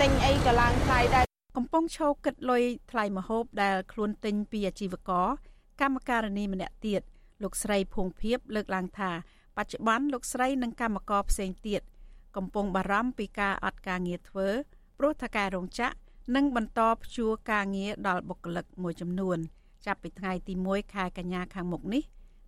[0.00, 1.27] ទិញអីក៏ឡើងថ្លៃដែរ
[1.60, 5.28] កំពុងឈោគិតលុយថ្លៃម្ហូបដែលខ្លួនទិញពីអាជីវករ
[5.80, 7.02] កម្មការិនីម្នាក់ទៀត
[7.42, 9.10] លោកស្រីភួងភៀបលើកឡើងថា
[9.56, 11.82] បច្ចុប្បន្នលោកស្រីនិងកម្មករផ្សេងទៀត
[12.36, 14.48] កំពុងបារម្ភពីការអត់ការងារធ្វើ
[14.98, 15.96] ព្រោះថាការរោងចក្រ
[16.36, 19.38] នឹងបន្តព្យួរការងារដល់បុគ្គលិកមួយចំនួន
[19.86, 22.02] ចាប់ពីថ្ងៃទី1ខែកញ្ញាខាងមុខនេះ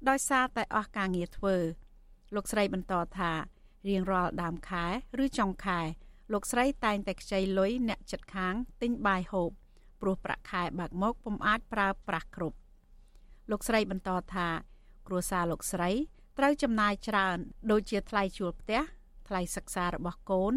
[0.09, 1.57] ដោយសារតែអស់ការងារធ្វើ
[2.35, 3.33] លោកស្រីបន្តថា
[3.89, 4.85] រៀងរាល់ដើមខែ
[5.25, 5.81] ឬចុងខែ
[6.33, 9.51] លោកស្រីតែងតែខ្ចីលុយអ្នកចិត្តខាងទិញបាយហូប
[10.01, 12.59] ព្រោះប្រាក់ខែបើកមកពុំអាចប្រើប្រាស់គ្រប់
[13.51, 14.49] លោកស្រីបន្តថា
[15.07, 15.91] គ្រួសារលោកស្រី
[16.39, 17.39] ត្រូវចំណាយច្រើន
[17.71, 18.81] ដូចជាថ្លៃជួលផ្ទះ
[19.29, 20.55] ថ្លៃសិក្សារបស់កូន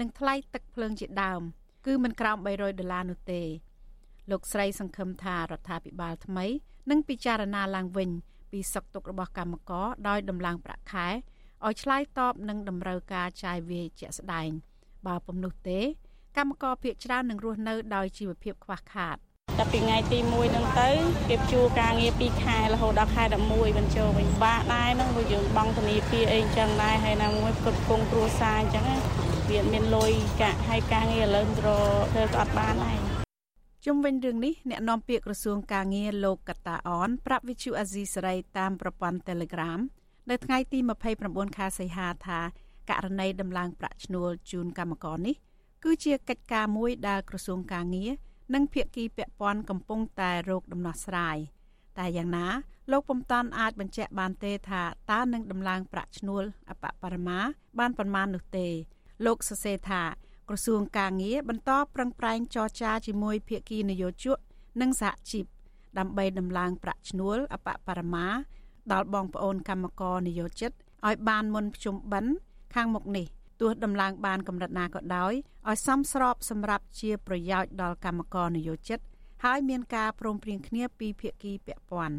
[0.00, 1.42] និងថ្លៃទឹកភ្លើងជាដើម
[1.86, 3.42] គឺមិនក្រោម300ដុល្លារនោះទេ
[4.30, 6.46] លោកស្រីសង្ឃឹមថារដ្ឋាភិបាលថ្មី
[6.90, 8.10] នឹងពិចារណាឡើងវិញ
[8.52, 11.08] ពីសុខទុក្ខរបស់កម្មករដោយដំឡើងប្រាក់ខែ
[11.66, 14.50] ឲ្យឆ្លើយតបនឹងតម្រូវការចាយវាយជាក់ស្ដែង
[15.06, 15.80] បើពុំនោះទេ
[16.36, 19.18] កម្មករភាគច្រើននឹងរស់នៅដោយជីវភាពខ្វះខាតច
[19.58, 20.90] ចាប់ពីថ្ងៃទី1ហ្នឹងទៅ
[21.28, 28.86] គេជួការងារ2ខែរហូតដល់ខែ11បញ្ចូលវិញបាក់ដែរហ្នឹងព្រោះយើងបង់ធនាគារអីអញ្ចឹងដែរហើយណាមួយគ្រប់គងគ្រួសារអញ្ចឹង
[29.50, 31.68] វាមានលុយកាក់ហើយការងារឥឡូវរ
[32.12, 32.98] ធ្វើក៏អត់បានដែរ
[33.84, 39.80] ជុំវិញរឿងនេះអ្នកនាំពាក្យក្រសួងការងារលោកកតាអនប្រាប់វិទ្យុអាស៊ីសេរីតាមប្រព័ន្ធ Telegram
[40.30, 40.78] នៅថ្ងៃទី
[41.18, 42.40] 29ខែសីហាថា
[42.90, 45.36] ករណីដំឡើងប្រាក់ឈ្នួលជូនកម្មករនេះ
[45.84, 48.10] គឺជាកិច្ចការមួយដែលក្រសួងការងារ
[48.54, 51.36] និងភាគីពាក់ព័ន្ធកំពុងតែរកដំណោះស្រាយ
[51.98, 52.46] តែយ៉ាងណា
[52.90, 57.38] លោកពុំតាន់អាចបញ្ជាក់បានទេថាតើនឹងដំឡើងប្រាក់ឈ្នួលអបបរមា
[57.78, 58.66] បានប៉ុន្មាននោះទេ
[59.26, 60.02] លោកសរសេរថា
[60.48, 64.38] ក្រសួងការងារបន្តប្រឹងប្រែងចរចាជាមួយភាគីនយោជក
[64.80, 65.44] និងសហជីព
[65.98, 68.26] ដើម្បីដំឡើងប្រាក់ឈ្នួលអបបរមា
[68.92, 70.72] ដល់បងប្អូនកម្មករនយោជិត
[71.06, 72.32] ឲ្យបានមុនភ្ជុំបិណ្ឌ
[72.74, 73.26] ខាងមុខនេះ
[73.60, 75.32] ទោះដំឡើងបានកម្រិតណាក៏ដោយ
[75.68, 78.98] ឲ្យសមស្របសម្រាប់ជាប្រយោជន៍ដល់កម្មករនយោជិត
[79.44, 82.16] ហើយមានការព្រមព្រៀងគ្នាពីភាគីពាក់ព័ន្ធ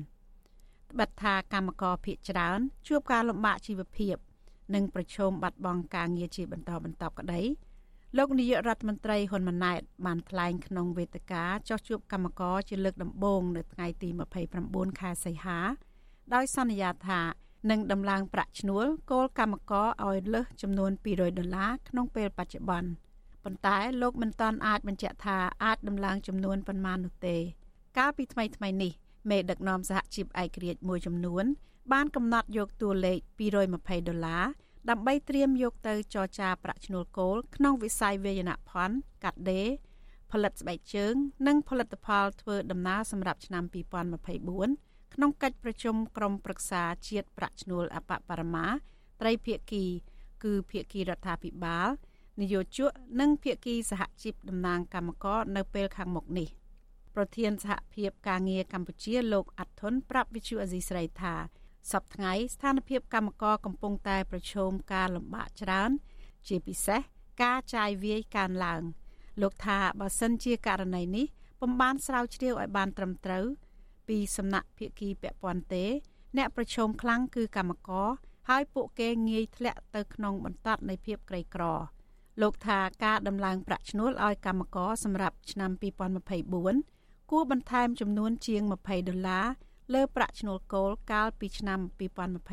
[0.91, 4.15] ត្បិតថាកម្មករភៀកច្រើន ជួបការលំបាកជីវភាព
[4.75, 7.41] និងប្រឈមបាត់បង់ការងារជាបន្តបន្ទាប់ក្តី
[8.17, 14.09] លោកនាយករដ្ឋមន្ត្រីហ៊ុនម៉ាណែតបានថ្លែងក្នុងវេទិកាចោះជួបកម្មករជាលើកដំបូងនៅថ្ងៃទី
[14.53, 15.59] 29ខែសីហា
[16.33, 17.21] ដោយសន្យាថា
[17.69, 22.89] នឹងដំឡើងប្រាក់ឈ្នួលគោលកម្មករឲ្យលើសចំនួន200ដុល្លារក្នុងពេលបច្ចុប្បន្ន
[23.43, 27.37] ប៉ុន្តែលោកមិនទាន់អាចបញ្ជាក់ថាអាចដំឡើងចំនួនប៉ុន្មាននោះទេ
[27.97, 28.91] កាលពីថ្មីថ្មីនេះ
[29.29, 31.45] មេដឹកនាំសហជីពឯករាជ្យមួយចំនួន
[31.93, 33.19] បានកំណត់យកតួលេខ
[33.63, 34.43] 220ដុល្លារ
[34.89, 39.67] ដើម្បីត្រៀមយកទៅចរចាប្រាក់ឈ្នួលគោលក្នុងវិស័យវេយនភ័ណ្ឌកាត់ដេរ
[40.31, 41.13] ផលិតស្បែកជើង
[41.47, 48.67] និងផលិតផលធ្វើដំណើរសម្រាប់ឆ្នាំ2024 ក្នុងកិច្ចប្រជុំក្រុមប្រឹក្សាជាតិប្រាក់ឈ្នួលអបបរមា
[49.21, 49.83] ត្រីភាគី
[50.43, 51.89] គឺភាគីរដ្ឋាភិបាល
[52.41, 52.89] នយោជក
[53.19, 56.49] និងភាគីសហជីពតំណាងកម្មករនៅពេលខាងមុខនេះ
[57.15, 61.33] ប្រធានសហភាពការងារកម្ពុជាលោកអាត់ធុនប្រាប់វិទ្យុអេស៊ីស្រីថា
[61.91, 65.91] សប្តាហ៍ថ្ងៃស្ថានភាពកម្មករកំពុងតែប្រឈមការលំបាកច្រើន
[66.47, 67.01] ជាពិសេស
[67.43, 68.81] ការចាយវាយកើនឡើង
[69.41, 71.25] លោកថាបើសិនជាករណីនេះ
[71.61, 73.45] ពំបានស្រាវជ្រាវឲ្យបានត្រឹមត្រូវ
[74.07, 75.85] ពីសំណាក់ភាគីពាក់ព័ន្ធទេ
[76.37, 78.09] អ្នកប្រឈមខ្លាំងគឺកម្មករ
[78.49, 81.63] ហើយពួកគេងាយធ្លាក់ទៅក្នុងបន្ទាត់នៃភាពក្រីក្រ
[82.41, 85.71] លោកថាការដំឡើងប្រាក់ឈ្នួលឲ្យកម្មករសម្រាប់ឆ្នាំ
[86.51, 89.45] 2024គួរបន្ថែមចំនួនជាង20ដុល្លារ
[89.93, 91.79] លើប្រាក់ឈ្នួលគោលកាលពីឆ្នាំ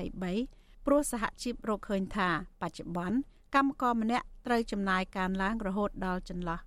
[0.07, 2.29] 2023ព្រោះសហជីពរកឃើញថា
[2.61, 3.17] បច្ចុប្បន្ន
[3.55, 6.59] កម្មករម្នាក់ត្រូវចំណាយការឡើងរហូតដល់ចន្លោះ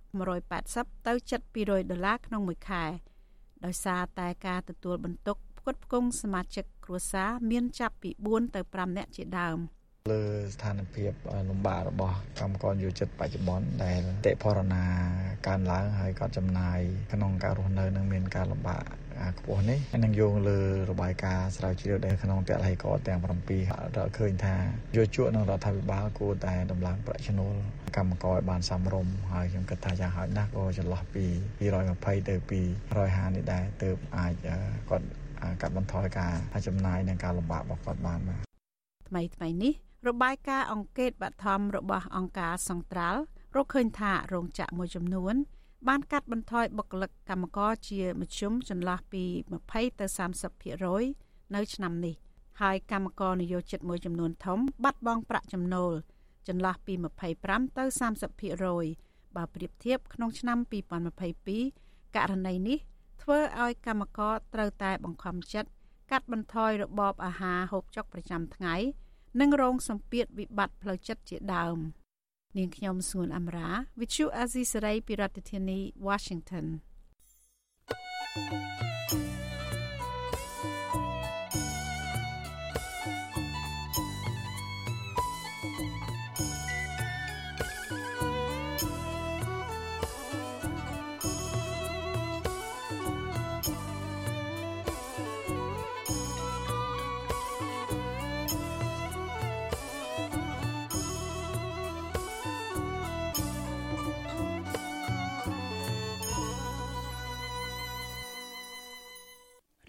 [0.50, 1.12] 180ទៅ
[1.52, 2.84] 700ដុល្លារក្នុងមួយខែ
[3.64, 9.58] ដោយសារតែការទទួលបន្ទុកផ្គត់ផ្គង់សមាជិកគ្រួសារមានចាប់ពី4ទៅ5នាក់ជាដើម
[10.12, 10.24] លើ
[10.54, 11.12] ស្ថានភាព
[11.50, 14.84] លំបាករបស់កម្មករយោជិតបច្ចុប្បន្នដែលតិផរណា
[15.46, 16.78] កើនឡើងហើយក៏ចំណាយ
[17.12, 18.82] ក្នុងការរស់នៅនឹងមានការលំបាក
[19.38, 23.32] ខ្ពស់នេះហើយនឹងយោងលើរបាយការណ៍ស្រាវជ្រាវដែលក្នុងតលហេកទាំង7រ
[24.06, 24.56] កឃើញថា
[24.96, 27.54] យោជកនិងរដ្ឋាភិបាលគួរតែដំឡើងប្រាក់ឈ្នួល
[27.96, 31.24] កម្មករឲ្យបានសមរម្យហើយខ្ញុំគិតថាយ៉ាងហោចណាស់ក៏ចន្លោះពី
[31.78, 32.34] 220ទៅ
[32.90, 34.32] 250នេះដែរទើបអាច
[34.90, 35.06] គាត់
[35.60, 36.32] កាត់បន្ថយការ
[36.66, 38.44] ចំណាយនិងការលំបាករបស់គាត់បានបាទ
[39.08, 39.74] ថ្មីថ្មីនេះ
[40.08, 43.20] របាយការណ៍អង្កេតបឋមរបស់អង្គការសង្ត្រាល់
[43.56, 45.34] រកឃើញថារោងចក្រមួយចំនួន
[45.88, 49.24] បានកាត់បន្ថយបុគ្គលិកកម្មករជាមធ្យមចន្លោះពី
[49.62, 50.06] 20ទៅ
[50.80, 52.14] 30%នៅឆ្នាំនេះ
[52.60, 55.92] ហើយកម្មករនយោជិតមួយចំនួនធំ បាត់បង់ប្រាក់ចំណូល
[56.48, 56.94] ចន្លោះពី
[57.36, 57.84] 25ទៅ
[58.60, 60.58] 30%បើប្រៀបធៀបក្នុងឆ្នាំ
[61.36, 62.78] 2022ករណីនេះ
[63.22, 65.70] ធ្វើឲ្យកម្មករត្រូវតែបង្ខំចិត្ត
[66.10, 68.74] កាត់បន្ថយរបបអាហារហូបចុកប្រចាំថ្ងៃ
[69.40, 71.78] និងរងសម្ពាធវិបត្តិផ្លូវចិត្តជាដើម។
[72.56, 76.66] នាងខ្ញុំសួនអមរា With you Azizi Saray ពីរដ្ឋធានី Washington
[78.34, 78.83] thank you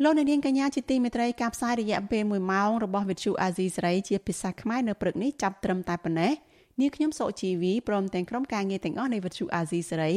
[0.08, 6.34] លោកនាងកញ្ញាជាទីមេត្រីការផ្សាយរយៈពេល1ម៉ោងរបស់វិទ្យុអាស៊ីសេរីជាភាសាខ្មែរនៅព្រឹកនេះចាប់ត្រឹមតែប៉ុណ្ណេះ
[6.82, 10.14] នាងខ្ញុំសុជីវីព្រមទាំងក្រុមការងារទាំងអស់នៃវិទ្យុអាស៊ីសេរី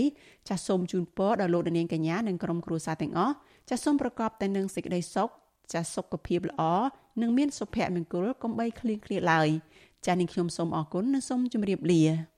[0.48, 3.34] ចាសសូមជូនពរដល់លោកនាងកញ្ញានិងក្រុមគ្រួសារទាំងអស់
[3.68, 5.28] ចាសសូមប្រកបតែនឹងសេចក្តីសុខ
[5.72, 6.62] ចាសសុខភាពល្អ
[7.22, 9.48] និងមានសុភមង្គលកុំបីឃ្លៀងឃ្លាតឡើយ
[10.06, 12.37] ចាសនាងខ្ញុំសូមអរគុណនិងសូមជម្រាបលា